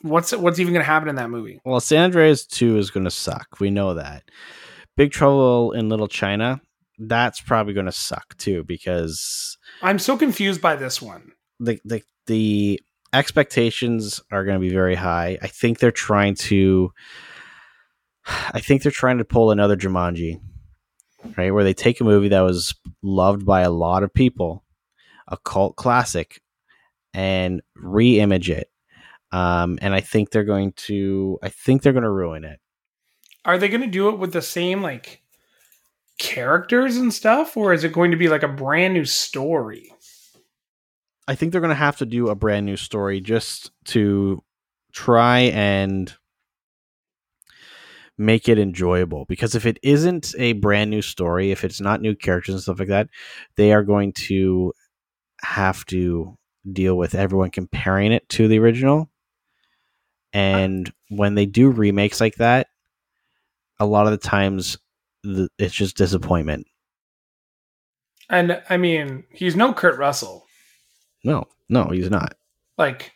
[0.03, 1.61] what's what's even going to happen in that movie?
[1.65, 3.61] well, San Andreas 2 is going to suck.
[3.61, 4.25] We know that.
[4.97, 6.61] Big Trouble in Little China,
[6.99, 11.33] that's probably going to suck too because I'm so confused by this one.
[11.61, 12.81] the the the
[13.13, 15.39] expectations are going to be very high.
[15.41, 16.93] I think they're trying to
[18.27, 20.41] I think they're trying to pull another Jumanji,
[21.37, 21.53] right?
[21.53, 24.65] Where they take a movie that was loved by a lot of people,
[25.27, 26.41] a cult classic,
[27.15, 28.69] and re-image it.
[29.31, 32.61] Um, and I think they're going to I think they're going to ruin it.
[33.45, 35.23] Are they going to do it with the same like
[36.19, 39.93] characters and stuff or is it going to be like a brand new story?
[41.27, 44.43] I think they're going to have to do a brand new story just to
[44.93, 46.13] try and
[48.17, 52.17] make it enjoyable because if it isn't a brand new story if it's not new
[52.17, 53.09] characters and stuff like that
[53.55, 54.73] they are going to
[55.41, 56.37] have to
[56.73, 59.09] deal with everyone comparing it to the original
[60.33, 62.67] and when they do remakes like that
[63.79, 64.79] a lot of the times
[65.23, 66.67] the, it's just disappointment
[68.31, 70.47] And I mean, he's no Kurt Russell.
[71.25, 72.35] no no he's not
[72.77, 73.13] Like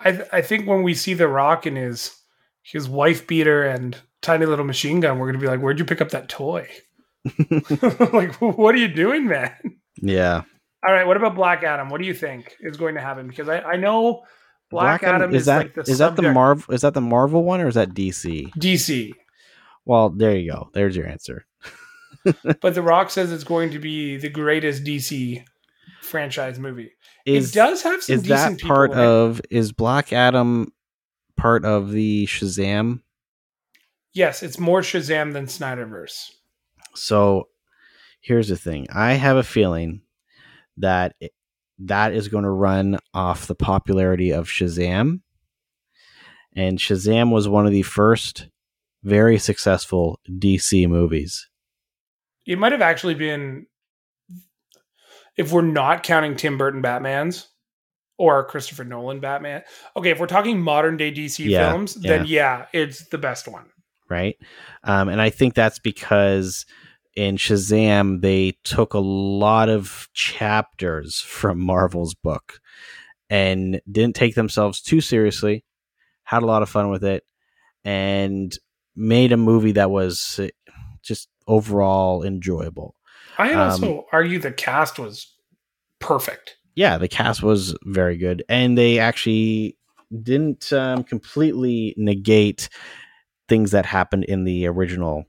[0.00, 2.16] I I think when we see The Rock in his
[2.62, 5.84] his wife beater and tiny little machine gun, we're going to be like, "Where'd you
[5.84, 6.68] pick up that toy?"
[8.12, 9.52] like, what are you doing, man?
[10.00, 10.42] yeah
[10.86, 11.88] All right, what about Black Adam?
[11.88, 13.28] What do you think is going to happen?
[13.28, 14.22] Because I, I know
[14.70, 17.60] Black, Adam, is, that like the is that the Marvel is that the Marvel one
[17.60, 18.50] or is that DC?
[18.54, 19.12] DC,
[19.84, 20.70] Well, there you go.
[20.72, 21.46] There's your answer.
[22.60, 25.44] but The Rock says it's going to be the greatest DC
[26.02, 26.92] franchise movie.
[27.26, 30.72] Is it does have some is decent that part of is Black Adam
[31.36, 33.00] part of the Shazam?
[34.12, 36.30] Yes, it's more Shazam than Snyderverse.
[36.94, 37.48] So
[38.20, 38.86] here's the thing.
[38.92, 40.02] I have a feeling
[40.76, 41.32] that it-
[41.78, 45.20] that is going to run off the popularity of Shazam.
[46.54, 48.48] And Shazam was one of the first
[49.02, 51.48] very successful DC movies.
[52.46, 53.66] It might have actually been,
[55.36, 57.48] if we're not counting Tim Burton Batman's
[58.18, 59.62] or Christopher Nolan Batman.
[59.96, 63.66] Okay, if we're talking modern day DC Yeah, films, then yeah, it's the best one.
[64.08, 64.36] right?
[64.84, 66.66] Um, and I think that's because
[67.16, 72.60] in Shazam they took a lot of chapters from Marvel's book
[73.30, 75.64] and didn't take themselves too seriously,
[76.24, 77.24] had a lot of fun with it,
[77.84, 78.52] and
[78.96, 80.48] made a movie that was uh,
[81.02, 82.94] just overall enjoyable.
[83.38, 85.34] I Um, also argue the cast was
[85.98, 86.56] perfect.
[86.74, 89.76] Yeah, the cast was very good, and they actually
[90.22, 92.68] didn't um, completely negate
[93.48, 95.24] things that happened in the original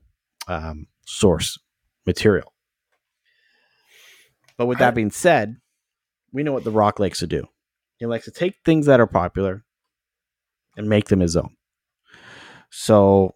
[0.48, 1.58] um, source
[2.06, 2.52] material.
[4.56, 5.56] But with I- that being said,
[6.32, 7.46] we know what The Rock likes to do.
[7.98, 9.64] He likes to take things that are popular
[10.76, 11.54] and make them his own.
[12.70, 13.34] So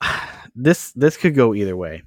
[0.54, 2.02] this this could go either way.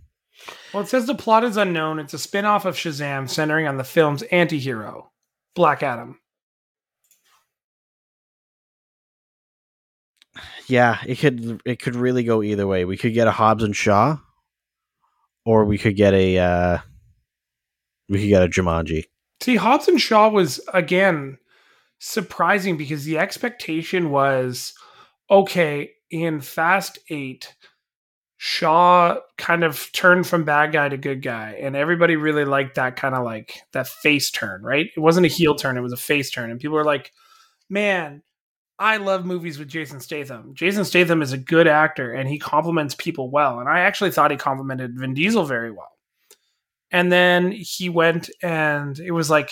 [0.74, 2.00] Well, it says the plot is unknown.
[2.00, 5.12] It's a spin off of Shazam centering on the film's anti hero,
[5.56, 6.20] Black Adam.
[10.68, 12.86] Yeah, it could it could really go either way.
[12.86, 14.18] We could get a Hobbs and Shaw,
[15.46, 16.78] or we could get a uh,
[18.08, 19.06] we could get a Jumanji.
[19.42, 21.38] See, Hobbs and Shaw was again
[22.00, 24.74] surprising because the expectation was
[25.30, 27.54] okay in Fast Eight.
[28.44, 32.96] Shaw kind of turned from bad guy to good guy, and everybody really liked that
[32.96, 34.88] kind of like that face turn, right?
[34.98, 37.12] It wasn't a heel turn; it was a face turn, and people were like,
[37.70, 38.24] "Man,
[38.80, 40.56] I love movies with Jason Statham.
[40.56, 44.32] Jason Statham is a good actor, and he compliments people well." And I actually thought
[44.32, 45.92] he complimented Vin Diesel very well.
[46.90, 49.52] And then he went and it was like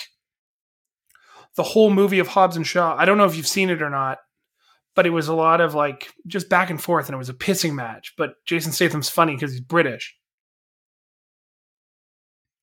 [1.54, 2.96] the whole movie of Hobbs and Shaw.
[2.96, 4.18] I don't know if you've seen it or not,
[4.94, 7.34] but it was a lot of like just back and forth and it was a
[7.34, 8.14] pissing match.
[8.16, 10.16] But Jason Statham's funny because he's British.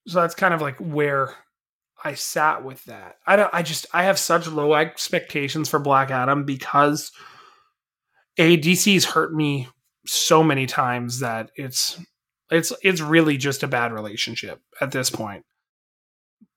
[0.07, 1.33] So that's kind of like where
[2.03, 3.15] I sat with that.
[3.25, 7.11] I don't I just I have such low expectations for Black Adam because
[8.39, 9.67] ADC's hurt me
[10.05, 11.99] so many times that it's
[12.49, 15.43] it's it's really just a bad relationship at this point.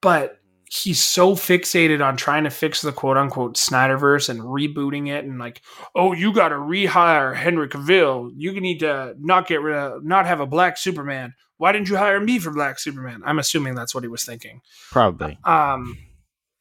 [0.02, 0.39] But
[0.70, 5.38] he's so fixated on trying to fix the quote unquote Snyderverse and rebooting it and
[5.38, 5.62] like,
[5.96, 8.30] oh, you got to rehire Henry Cavill.
[8.36, 11.34] You need to not get rid of, not have a black Superman.
[11.56, 13.20] Why didn't you hire me for Black Superman?
[13.22, 14.62] I'm assuming that's what he was thinking.
[14.90, 15.38] Probably.
[15.44, 15.98] Um,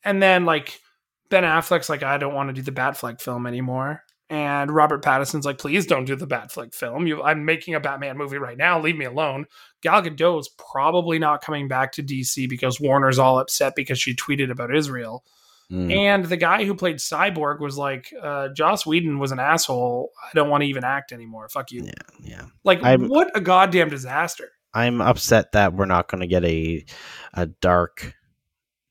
[0.03, 0.81] and then like
[1.30, 4.03] Ben Affleck's like, I don't want to do the Batfleck film anymore.
[4.30, 7.07] And Robert Pattinson's like, please don't do the Batfleck film.
[7.07, 8.80] You, I'm making a Batman movie right now.
[8.80, 9.45] Leave me alone.
[9.81, 14.14] Gal Gadot is probably not coming back to DC because Warner's all upset because she
[14.15, 15.23] tweeted about Israel.
[15.72, 15.95] Mm.
[15.95, 20.11] And the guy who played Cyborg was like, uh, Joss Whedon was an asshole.
[20.23, 21.47] I don't want to even act anymore.
[21.49, 21.84] Fuck you.
[21.85, 21.91] Yeah,
[22.22, 22.45] yeah.
[22.64, 24.49] Like, I'm- what a goddamn disaster.
[24.73, 26.85] I'm upset that we're not going to get a
[27.34, 28.14] a dark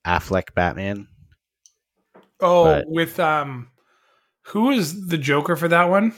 [0.04, 1.06] Affleck Batman.
[2.40, 3.68] Oh, But- with um,
[4.48, 6.14] who is the Joker for that one?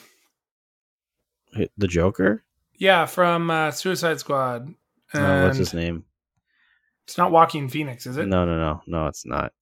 [1.77, 2.43] The Joker?
[2.78, 4.74] Yeah, from uh, Suicide Squad.
[5.15, 6.05] Oh, what's his name?
[7.07, 8.27] It's not Joaquin Phoenix, is it?
[8.27, 9.07] No, no, no, no.
[9.09, 9.52] It's not.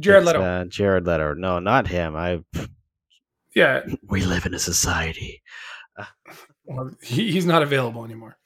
[0.00, 0.42] Jared It's, Leto.
[0.42, 1.34] Uh, Jared Leto.
[1.34, 2.16] No, not him.
[2.16, 2.42] I.
[3.54, 5.42] yeah, We live in a society.
[6.64, 8.38] well, he, he's not available anymore.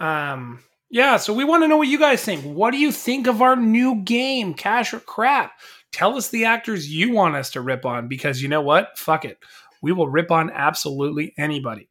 [0.00, 0.60] Um,
[0.90, 2.42] yeah, so we want to know what you guys think.
[2.42, 5.52] What do you think of our new game, Cash or Crap?
[5.96, 8.98] Tell us the actors you want us to rip on because you know what?
[8.98, 9.38] Fuck it.
[9.80, 11.88] We will rip on absolutely anybody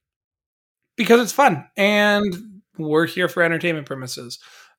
[0.95, 4.38] because it's fun and we're here for entertainment purposes.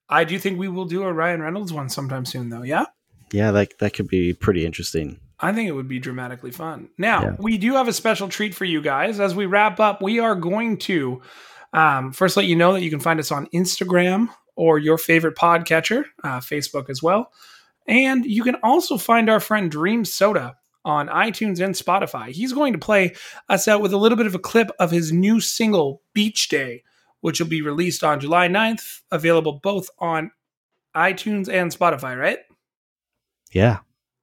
[0.09, 2.63] I do think we will do a Ryan Reynolds one sometime soon, though.
[2.63, 2.85] Yeah.
[3.33, 5.19] Yeah, like that could be pretty interesting.
[5.41, 6.91] I think it would be dramatically fun.
[6.97, 7.37] Now, Yeah.
[7.41, 9.19] we do have a special treat for you guys.
[9.19, 11.21] As we wrap up, we are going to
[11.73, 15.35] um, first let you know that you can find us on Instagram or your favorite
[15.35, 17.33] podcatcher, uh, Facebook as well.
[17.89, 22.29] And you can also find our friend Dream Soda on iTunes and Spotify.
[22.29, 23.15] He's going to play
[23.49, 26.85] us out with a little bit of a clip of his new single, Beach Day,
[27.21, 30.31] which will be released on July 9th, available both on
[30.95, 32.39] iTunes and Spotify, right?
[33.53, 33.81] Yeah.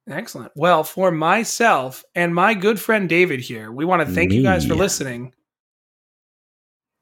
[0.08, 0.52] Excellent.
[0.54, 4.66] Well, for myself and my good friend David here, we want to thank you guys
[4.66, 5.32] for listening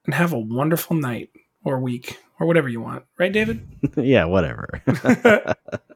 [0.05, 1.31] and have a wonderful night
[1.65, 3.05] or week or whatever you want.
[3.19, 3.67] Right, David?
[3.97, 4.83] yeah, whatever.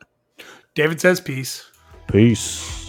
[0.76, 1.70] David says peace.
[2.06, 2.85] Peace.